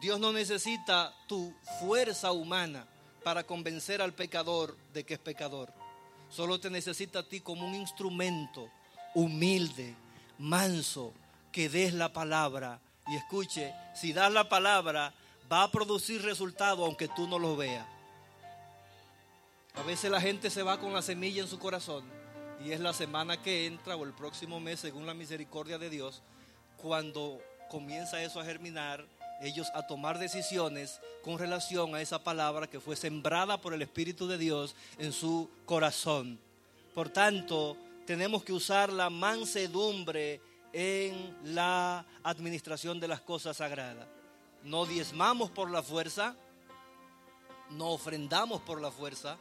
[0.02, 2.86] Dios no necesita tu fuerza humana
[3.24, 5.74] para convencer al pecador de que es pecador.
[6.30, 8.70] Solo te necesita a ti como un instrumento
[9.16, 9.96] humilde,
[10.38, 11.14] manso,
[11.52, 12.82] que des la palabra.
[13.08, 15.14] Y escuche, si das la palabra,
[15.50, 17.95] va a producir resultado aunque tú no lo veas.
[19.78, 22.04] A veces la gente se va con la semilla en su corazón
[22.64, 26.22] y es la semana que entra o el próximo mes, según la misericordia de Dios,
[26.78, 29.06] cuando comienza eso a germinar
[29.42, 34.28] ellos a tomar decisiones con relación a esa palabra que fue sembrada por el Espíritu
[34.28, 36.40] de Dios en su corazón.
[36.94, 40.42] Por tanto, tenemos que usar la mansedumbre
[40.72, 44.08] en la administración de las cosas sagradas.
[44.64, 46.36] No diezmamos por la fuerza,
[47.70, 49.38] no ofrendamos por la fuerza,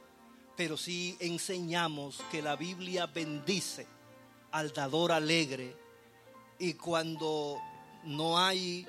[0.57, 3.87] pero sí enseñamos que la Biblia bendice
[4.51, 5.77] al dador alegre
[6.59, 7.61] y cuando
[8.05, 8.87] no hay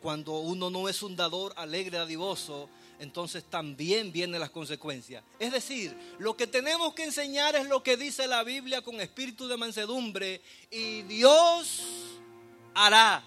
[0.00, 2.68] cuando uno no es un dador alegre, adivoso,
[2.98, 5.24] entonces también vienen las consecuencias.
[5.38, 9.48] Es decir, lo que tenemos que enseñar es lo que dice la Biblia con espíritu
[9.48, 10.40] de mansedumbre
[10.70, 11.82] y Dios
[12.74, 13.22] hará.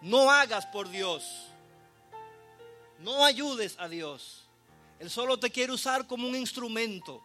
[0.00, 1.24] No hagas por Dios.
[2.98, 4.41] No ayudes a Dios.
[5.02, 7.20] Él solo te quiere usar como un instrumento.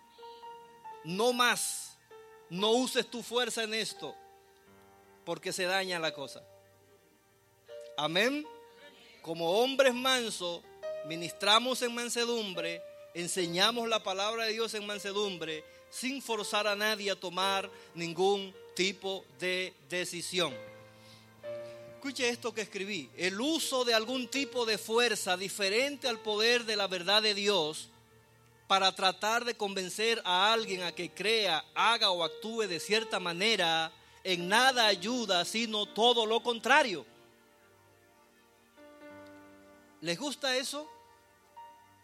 [1.04, 1.96] No más.
[2.50, 4.16] No uses tu fuerza en esto
[5.24, 6.42] porque se daña la cosa.
[7.96, 8.48] Amén.
[9.22, 10.64] Como hombres mansos,
[11.06, 12.82] ministramos en mansedumbre,
[13.14, 19.24] enseñamos la palabra de Dios en mansedumbre, sin forzar a nadie a tomar ningún tipo
[19.38, 20.52] de decisión.
[22.08, 23.10] Escuche esto que escribí.
[23.18, 27.90] El uso de algún tipo de fuerza diferente al poder de la verdad de Dios
[28.66, 33.92] para tratar de convencer a alguien a que crea, haga o actúe de cierta manera,
[34.24, 37.06] en nada ayuda, sino todo lo contrario.
[40.00, 40.90] ¿Les gusta eso?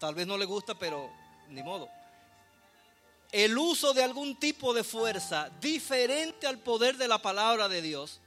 [0.02, 1.10] Tal vez no les gusta, pero
[1.48, 1.88] ni modo.
[3.32, 8.20] El uso de algún tipo de fuerza diferente al poder de la palabra de Dios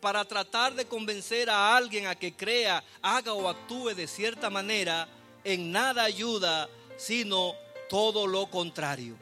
[0.00, 5.08] para tratar de convencer a alguien a que crea, haga o actúe de cierta manera,
[5.44, 7.54] en nada ayuda, sino
[7.88, 9.16] todo lo contrario.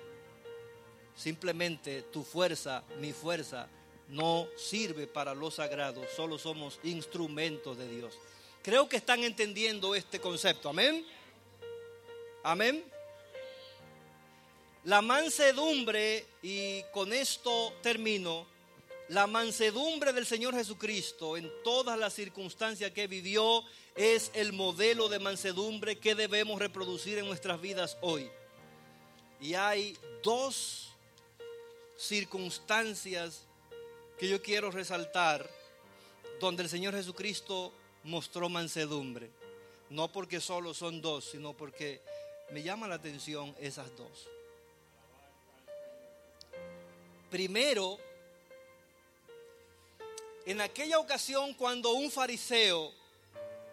[1.14, 3.68] Simplemente tu fuerza, mi fuerza,
[4.08, 8.18] no sirve para lo sagrado, solo somos instrumentos de Dios.
[8.62, 10.68] Creo que están entendiendo este concepto.
[10.68, 11.06] Amén.
[12.42, 12.84] Amén.
[14.84, 18.46] La mansedumbre, y con esto termino,
[19.08, 23.62] la mansedumbre del Señor Jesucristo en todas las circunstancias que vivió
[23.94, 28.28] es el modelo de mansedumbre que debemos reproducir en nuestras vidas hoy.
[29.40, 30.88] Y hay dos
[31.96, 33.42] circunstancias
[34.18, 35.48] que yo quiero resaltar
[36.40, 37.72] donde el Señor Jesucristo
[38.04, 39.30] mostró mansedumbre.
[39.88, 42.00] No porque solo son dos, sino porque
[42.50, 44.28] me llama la atención esas dos.
[47.30, 47.98] Primero,
[50.46, 52.92] en aquella ocasión cuando un fariseo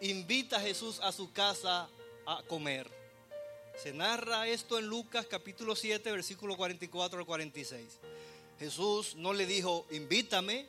[0.02, 1.88] invita a Jesús a su casa
[2.26, 2.90] a comer.
[3.82, 8.00] Se narra esto en Lucas capítulo 7, versículo 44 al 46.
[8.60, 10.68] Jesús no le dijo, invítame.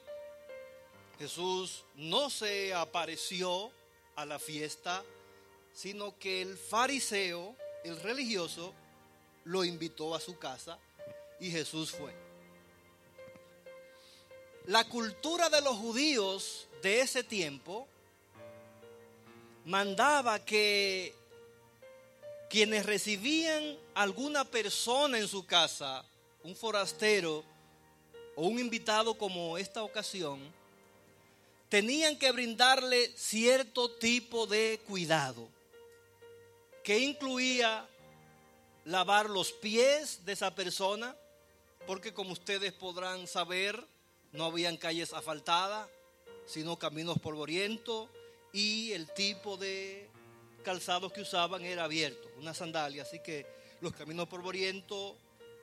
[1.18, 3.70] Jesús no se apareció
[4.14, 5.02] a la fiesta,
[5.72, 8.74] sino que el fariseo, el religioso,
[9.44, 10.78] lo invitó a su casa
[11.40, 12.23] y Jesús fue.
[14.66, 17.86] La cultura de los judíos de ese tiempo
[19.66, 21.14] mandaba que
[22.48, 26.02] quienes recibían alguna persona en su casa,
[26.42, 27.44] un forastero
[28.36, 30.40] o un invitado como esta ocasión,
[31.68, 35.46] tenían que brindarle cierto tipo de cuidado,
[36.82, 37.86] que incluía
[38.86, 41.14] lavar los pies de esa persona,
[41.86, 43.92] porque como ustedes podrán saber,
[44.34, 45.88] no habían calles asfaltadas,
[46.44, 48.10] sino caminos polvorientos
[48.52, 50.08] y el tipo de
[50.64, 53.46] calzados que usaban era abierto, una sandalia, así que
[53.80, 55.14] los caminos polvorientos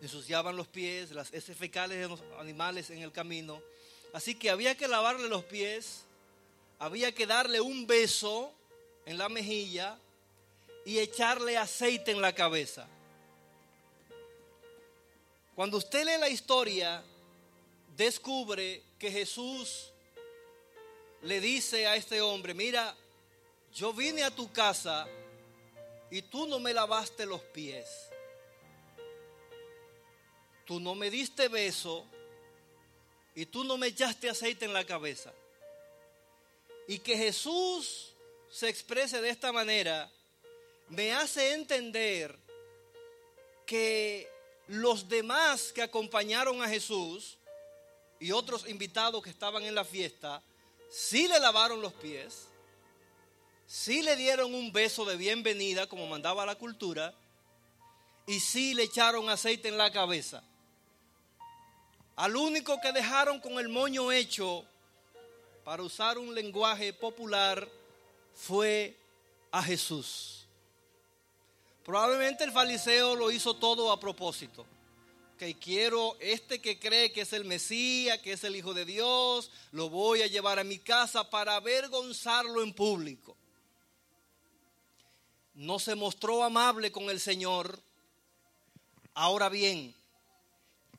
[0.02, 3.62] ensuciaban los pies, las heces fecales de los animales en el camino.
[4.14, 6.06] Así que había que lavarle los pies,
[6.80, 8.52] había que darle un beso
[9.06, 9.98] en la mejilla
[10.86, 12.88] y echarle aceite en la cabeza.
[15.56, 17.04] Cuando usted lee la historia,
[18.02, 19.92] descubre que Jesús
[21.22, 22.96] le dice a este hombre, mira,
[23.74, 25.08] yo vine a tu casa
[26.10, 27.88] y tú no me lavaste los pies.
[30.66, 32.06] Tú no me diste beso
[33.36, 35.32] y tú no me echaste aceite en la cabeza.
[36.88, 38.14] Y que Jesús
[38.50, 40.12] se exprese de esta manera
[40.90, 42.38] me hace entender
[43.66, 44.28] que
[44.68, 47.38] los demás que acompañaron a Jesús
[48.22, 50.44] y otros invitados que estaban en la fiesta,
[50.92, 52.48] sí le lavaron los pies,
[53.66, 57.16] sí le dieron un beso de bienvenida como mandaba la cultura,
[58.28, 60.44] y sí le echaron aceite en la cabeza.
[62.16, 64.66] Al único que dejaron con el moño hecho,
[65.64, 67.68] para usar un lenguaje popular,
[68.36, 68.96] fue
[69.52, 70.46] a Jesús.
[71.84, 74.64] Probablemente el fariseo lo hizo todo a propósito
[75.42, 79.50] que quiero este que cree que es el Mesías, que es el Hijo de Dios,
[79.72, 83.36] lo voy a llevar a mi casa para avergonzarlo en público.
[85.56, 87.80] No se mostró amable con el Señor.
[89.16, 89.96] Ahora bien,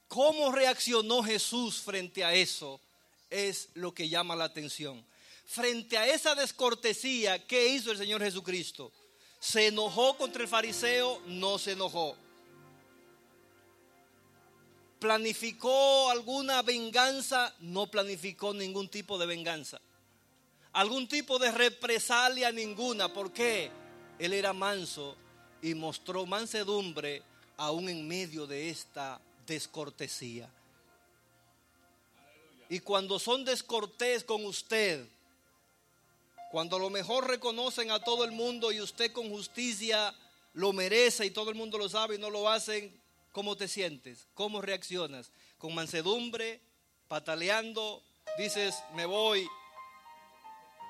[0.08, 2.80] ¿cómo reaccionó Jesús frente a eso?
[3.30, 5.06] Es lo que llama la atención.
[5.46, 8.90] Frente a esa descortesía, ¿qué hizo el Señor Jesucristo?
[9.38, 11.22] ¿Se enojó contra el fariseo?
[11.26, 12.16] No se enojó
[15.02, 17.52] ¿Planificó alguna venganza?
[17.58, 19.80] No planificó ningún tipo de venganza.
[20.74, 23.12] Algún tipo de represalia ninguna.
[23.12, 23.68] ¿Por qué?
[24.20, 25.16] Él era manso
[25.60, 27.20] y mostró mansedumbre
[27.56, 30.48] aún en medio de esta descortesía.
[32.68, 35.04] Y cuando son descortés con usted,
[36.52, 40.14] cuando a lo mejor reconocen a todo el mundo y usted con justicia
[40.54, 43.01] lo merece y todo el mundo lo sabe y no lo hacen,
[43.32, 44.28] ¿Cómo te sientes?
[44.34, 45.30] ¿Cómo reaccionas?
[45.58, 46.60] ¿Con mansedumbre?
[47.08, 48.02] ¿Pataleando?
[48.38, 49.48] Dices, me voy.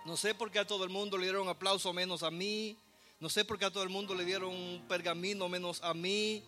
[0.05, 2.77] No sé por qué a todo el mundo le dieron aplauso menos a mí.
[3.20, 6.43] No sé por qué a todo el mundo le dieron un pergamino menos a mí.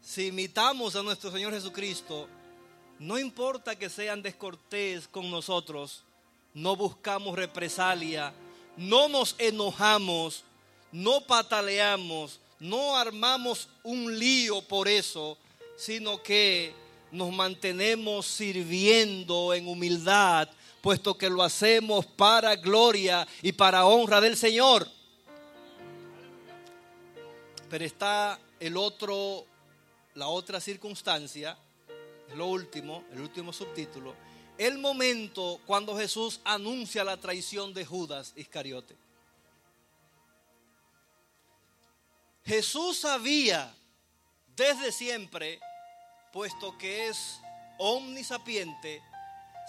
[0.00, 2.28] Si imitamos a nuestro Señor Jesucristo,
[3.00, 6.04] no importa que sean descortés con nosotros,
[6.52, 8.32] no buscamos represalia,
[8.76, 10.44] no nos enojamos,
[10.92, 15.36] no pataleamos, no armamos un lío por eso,
[15.76, 16.72] sino que
[17.12, 20.48] nos mantenemos sirviendo en humildad,
[20.80, 24.88] puesto que lo hacemos para gloria y para honra del Señor.
[27.68, 29.44] Pero está el otro,
[30.14, 31.58] la otra circunstancia,
[32.34, 34.14] lo último, el último subtítulo,
[34.56, 39.03] el momento cuando Jesús anuncia la traición de Judas Iscariote.
[42.44, 43.74] Jesús sabía
[44.54, 45.60] desde siempre,
[46.32, 47.40] puesto que es
[47.78, 49.02] omnisapiente,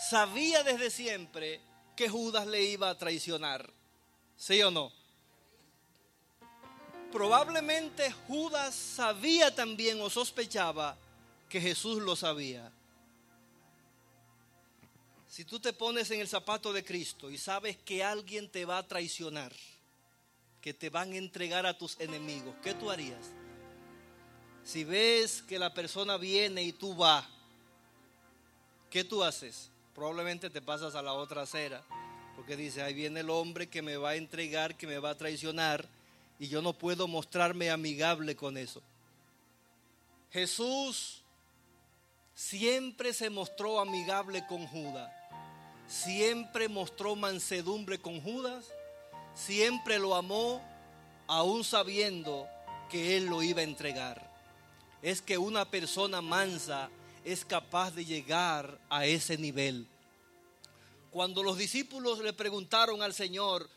[0.09, 1.61] sabía desde siempre
[1.95, 3.71] que Judas le iba a traicionar.
[4.37, 4.91] ¿Sí o no?
[7.11, 10.97] Probablemente Judas sabía también o sospechaba
[11.47, 12.69] que Jesús lo sabía.
[15.29, 18.79] Si tú te pones en el zapato de Cristo y sabes que alguien te va
[18.79, 19.53] a traicionar,
[20.65, 23.19] que te van a entregar a tus enemigos, ¿qué tú harías?
[24.63, 27.23] Si ves que la persona viene y tú vas,
[28.89, 29.69] ¿qué tú haces?
[29.93, 31.83] Probablemente te pasas a la otra acera,
[32.35, 35.17] porque dice, ahí viene el hombre que me va a entregar, que me va a
[35.17, 35.87] traicionar,
[36.39, 38.81] y yo no puedo mostrarme amigable con eso.
[40.31, 41.21] Jesús
[42.33, 45.13] siempre se mostró amigable con Judas,
[45.85, 48.73] siempre mostró mansedumbre con Judas,
[49.35, 50.61] siempre lo amó,
[51.27, 52.47] aún sabiendo
[52.89, 54.31] que él lo iba a entregar.
[55.01, 56.89] Es que una persona mansa
[57.23, 59.87] es capaz de llegar a ese nivel.
[61.11, 63.69] Cuando los discípulos le preguntaron al Señor,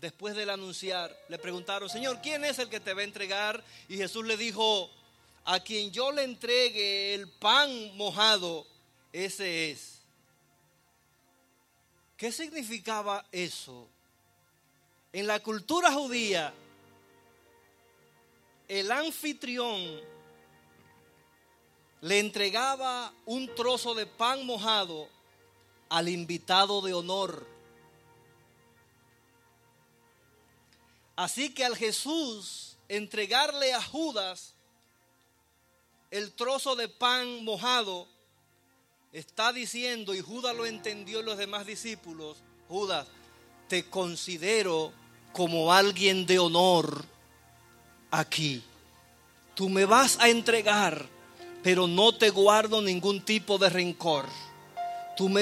[0.00, 3.62] después del anunciar, le preguntaron, Señor, ¿quién es el que te va a entregar?
[3.88, 4.90] Y Jesús le dijo,
[5.44, 8.66] a quien yo le entregue el pan mojado,
[9.12, 10.00] ese es.
[12.16, 13.88] ¿Qué significaba eso?
[15.12, 16.54] En la cultura judía,
[18.66, 20.00] el anfitrión
[22.00, 25.08] le entregaba un trozo de pan mojado
[25.90, 27.46] al invitado de honor.
[31.14, 34.54] Así que al Jesús entregarle a Judas
[36.10, 38.08] el trozo de pan mojado,
[39.12, 43.06] está diciendo, y Judas lo entendió y los demás discípulos, Judas,
[43.68, 44.92] te considero
[45.32, 47.04] como alguien de honor
[48.10, 48.62] aquí.
[49.54, 51.06] Tú me vas a entregar,
[51.62, 54.26] pero no te guardo ningún tipo de rencor.
[55.16, 55.40] Tú me